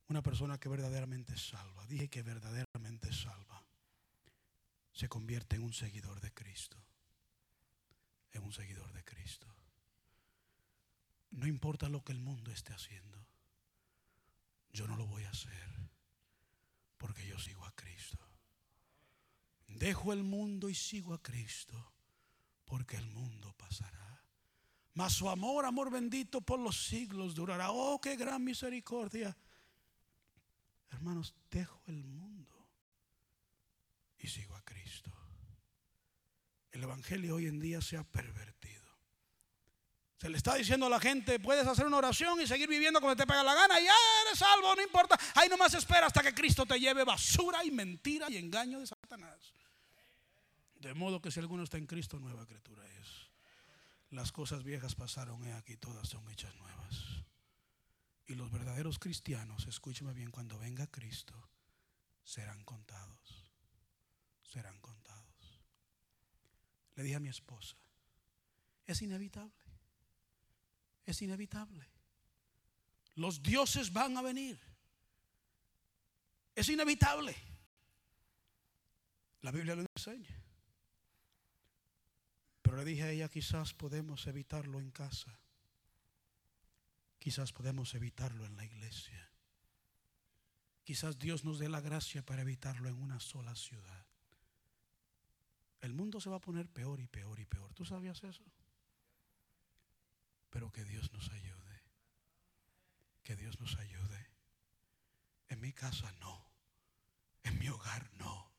Una 0.07 0.21
persona 0.21 0.57
que 0.57 0.69
verdaderamente 0.69 1.37
salva, 1.37 1.85
dije 1.87 2.09
que 2.09 2.21
verdaderamente 2.23 3.11
salva, 3.11 3.65
se 4.93 5.09
convierte 5.09 5.57
en 5.57 5.63
un 5.63 5.73
seguidor 5.73 6.21
de 6.21 6.33
Cristo 6.33 6.87
en 8.37 8.43
un 8.43 8.53
seguidor 8.53 8.91
de 8.93 9.03
Cristo. 9.03 9.47
No 11.31 11.47
importa 11.47 11.89
lo 11.89 12.03
que 12.03 12.13
el 12.13 12.19
mundo 12.19 12.51
esté 12.51 12.73
haciendo, 12.73 13.27
yo 14.71 14.87
no 14.87 14.95
lo 14.95 15.07
voy 15.07 15.23
a 15.23 15.31
hacer 15.31 15.89
porque 16.97 17.27
yo 17.27 17.37
sigo 17.39 17.65
a 17.65 17.75
Cristo. 17.75 18.25
Dejo 19.67 20.13
el 20.13 20.23
mundo 20.23 20.69
y 20.69 20.75
sigo 20.75 21.13
a 21.13 21.21
Cristo 21.21 21.93
porque 22.65 22.97
el 22.97 23.07
mundo 23.07 23.53
pasará. 23.53 24.23
Mas 24.97 25.13
su 25.13 25.29
amor, 25.29 25.63
amor 25.65 25.91
bendito 25.91 26.41
por 26.41 26.59
los 26.59 26.87
siglos 26.87 27.35
durará. 27.35 27.71
Oh, 27.71 28.01
qué 28.01 28.15
gran 28.15 28.43
misericordia. 28.43 29.37
Hermanos, 30.89 31.35
dejo 31.51 31.81
el 31.85 32.03
mundo 32.03 32.67
y 34.17 34.27
sigo 34.27 34.55
a 34.55 34.61
Cristo 34.63 35.17
el 36.77 36.83
Evangelio 36.83 37.35
hoy 37.35 37.47
en 37.47 37.59
día 37.59 37.81
se 37.81 37.97
ha 37.97 38.03
pervertido. 38.03 38.85
Se 40.19 40.29
le 40.29 40.37
está 40.37 40.55
diciendo 40.55 40.85
a 40.85 40.89
la 40.89 40.99
gente, 40.99 41.39
puedes 41.39 41.65
hacer 41.67 41.85
una 41.85 41.97
oración 41.97 42.39
y 42.41 42.47
seguir 42.47 42.69
viviendo 42.69 42.99
como 43.01 43.15
te 43.15 43.25
pega 43.27 43.43
la 43.43 43.53
gana 43.53 43.79
y 43.79 43.85
ya 43.85 43.93
eres 44.25 44.39
salvo, 44.39 44.75
no 44.75 44.81
importa. 44.81 45.17
Ahí 45.35 45.49
nomás 45.49 45.73
espera 45.73 46.07
hasta 46.07 46.23
que 46.23 46.33
Cristo 46.33 46.65
te 46.65 46.79
lleve 46.79 47.03
basura 47.03 47.63
y 47.63 47.71
mentira 47.71 48.29
y 48.29 48.37
engaño 48.37 48.79
de 48.79 48.87
Satanás. 48.87 49.53
De 50.79 50.93
modo 50.93 51.21
que 51.21 51.31
si 51.31 51.39
alguno 51.39 51.63
está 51.63 51.77
en 51.77 51.87
Cristo, 51.87 52.19
nueva 52.19 52.45
criatura 52.45 52.83
es. 52.99 53.16
Las 54.09 54.31
cosas 54.31 54.63
viejas 54.63 54.95
pasaron, 54.95 55.45
aquí 55.53 55.75
todas 55.75 56.07
son 56.07 56.29
hechas 56.29 56.55
nuevas. 56.55 57.23
Y 58.27 58.35
los 58.35 58.51
verdaderos 58.51 58.99
cristianos, 58.99 59.67
escúcheme 59.67 60.13
bien, 60.13 60.31
cuando 60.31 60.57
venga 60.59 60.87
Cristo, 60.87 61.33
serán 62.23 62.63
contados. 62.63 63.51
Serán 64.43 64.79
contados. 64.79 65.61
Le 66.95 67.03
dije 67.03 67.15
a 67.15 67.19
mi 67.19 67.29
esposa, 67.29 67.75
es 68.85 69.01
inevitable. 69.01 69.63
Es 71.05 71.21
inevitable. 71.21 71.87
Los 73.15 73.41
dioses 73.41 73.91
van 73.91 74.17
a 74.17 74.21
venir. 74.21 74.59
Es 76.55 76.69
inevitable. 76.69 77.35
La 79.41 79.51
Biblia 79.51 79.75
lo 79.75 79.85
enseña. 79.95 80.46
Le 82.77 82.85
dije 82.85 83.03
a 83.03 83.09
ella, 83.09 83.27
quizás 83.27 83.73
podemos 83.73 84.27
evitarlo 84.27 84.79
en 84.79 84.91
casa. 84.91 85.39
Quizás 87.17 87.51
podemos 87.51 87.95
evitarlo 87.95 88.45
en 88.45 88.55
la 88.55 88.65
iglesia. 88.65 89.31
Quizás 90.83 91.17
Dios 91.17 91.43
nos 91.43 91.57
dé 91.57 91.69
la 91.69 91.81
gracia 91.81 92.23
para 92.23 92.43
evitarlo 92.43 92.87
en 92.87 93.01
una 93.01 93.19
sola 93.19 93.55
ciudad. 93.55 94.05
El 95.81 95.93
mundo 95.93 96.21
se 96.21 96.29
va 96.29 96.35
a 96.35 96.41
poner 96.41 96.69
peor 96.69 96.99
y 96.99 97.07
peor 97.07 97.39
y 97.39 97.45
peor. 97.45 97.73
¿Tú 97.73 97.83
sabías 97.83 98.23
eso? 98.23 98.45
Pero 100.51 100.71
que 100.71 100.85
Dios 100.85 101.11
nos 101.11 101.29
ayude. 101.29 101.81
Que 103.23 103.35
Dios 103.35 103.59
nos 103.59 103.75
ayude. 103.77 104.29
En 105.49 105.59
mi 105.61 105.73
casa 105.73 106.11
no. 106.19 106.51
En 107.41 107.57
mi 107.57 107.69
hogar 107.69 108.11
no. 108.13 108.51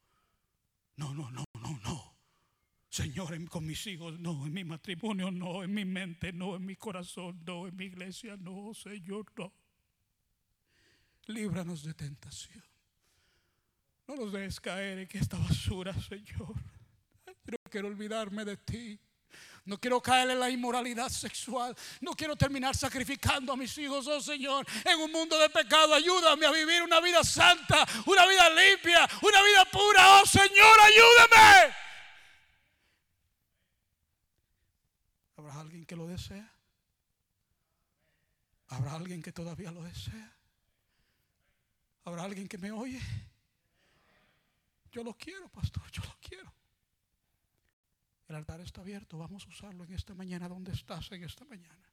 No, 0.97 1.15
no, 1.15 1.31
no, 1.31 1.45
no, 1.55 1.79
no. 1.85 2.08
Señor, 2.99 3.49
con 3.49 3.65
mis 3.65 3.87
hijos 3.87 4.19
no, 4.19 4.45
en 4.45 4.53
mi 4.53 4.65
matrimonio 4.65 5.31
no, 5.31 5.63
en 5.63 5.73
mi 5.73 5.85
mente 5.85 6.33
no, 6.33 6.57
en 6.57 6.67
mi 6.67 6.75
corazón 6.75 7.41
no, 7.47 7.69
en 7.69 7.77
mi 7.77 7.85
iglesia 7.85 8.37
no, 8.37 8.75
Señor, 8.75 9.25
no. 9.37 9.53
Líbranos 11.27 11.85
de 11.85 11.95
tentación. 11.95 12.61
No 14.09 14.17
nos 14.17 14.33
dejes 14.33 14.59
caer 14.59 14.99
en 14.99 15.09
esta 15.13 15.39
basura, 15.39 15.93
Señor. 15.93 16.57
No 17.27 17.59
quiero 17.71 17.87
olvidarme 17.87 18.45
de 18.45 18.57
ti. 18.57 18.99
No 19.65 19.79
quiero 19.79 20.03
caer 20.03 20.31
en 20.31 20.41
la 20.41 20.51
inmoralidad 20.51 21.09
sexual. 21.09 21.77
No 22.01 22.15
quiero 22.15 22.35
terminar 22.35 22.75
sacrificando 22.75 23.53
a 23.53 23.57
mis 23.57 23.79
hijos, 23.79 24.09
oh 24.09 24.21
Señor, 24.21 24.67
en 24.85 24.99
un 24.99 25.13
mundo 25.13 25.39
de 25.39 25.49
pecado. 25.51 25.95
Ayúdame 25.95 26.47
a 26.47 26.51
vivir 26.51 26.83
una 26.83 26.99
vida 27.01 27.23
santa, 27.23 27.87
una 28.07 28.27
vida 28.27 28.51
limpia, 28.51 29.09
una 29.23 29.41
vida 29.45 29.65
pura. 29.71 30.21
Oh 30.21 30.27
Señor, 30.27 30.81
ayúdame. 30.81 31.88
¿Habrá 35.49 35.63
alguien 35.63 35.87
que 35.87 35.97
lo 35.97 36.07
desea? 36.07 36.47
¿Habrá 38.69 38.93
alguien 38.97 39.23
que 39.23 39.33
todavía 39.33 39.73
lo 39.73 39.83
desea? 39.83 40.37
¿Habrá 42.05 42.25
alguien 42.25 42.47
que 42.47 42.59
me 42.59 42.71
oye? 42.71 43.01
Yo 44.93 45.03
lo 45.03 45.17
quiero, 45.17 45.49
pastor, 45.49 45.91
yo 45.91 46.03
lo 46.05 46.15
quiero. 46.21 46.53
El 48.29 48.37
altar 48.37 48.61
está 48.61 48.83
abierto, 48.83 49.17
vamos 49.17 49.47
a 49.47 49.49
usarlo 49.49 49.85
en 49.85 49.95
esta 49.95 50.15
mañana. 50.15 50.51
¿Dónde 50.51 50.73
estás 50.73 51.11
en 51.13 51.25
esta 51.25 51.47
mañana? 51.47 51.88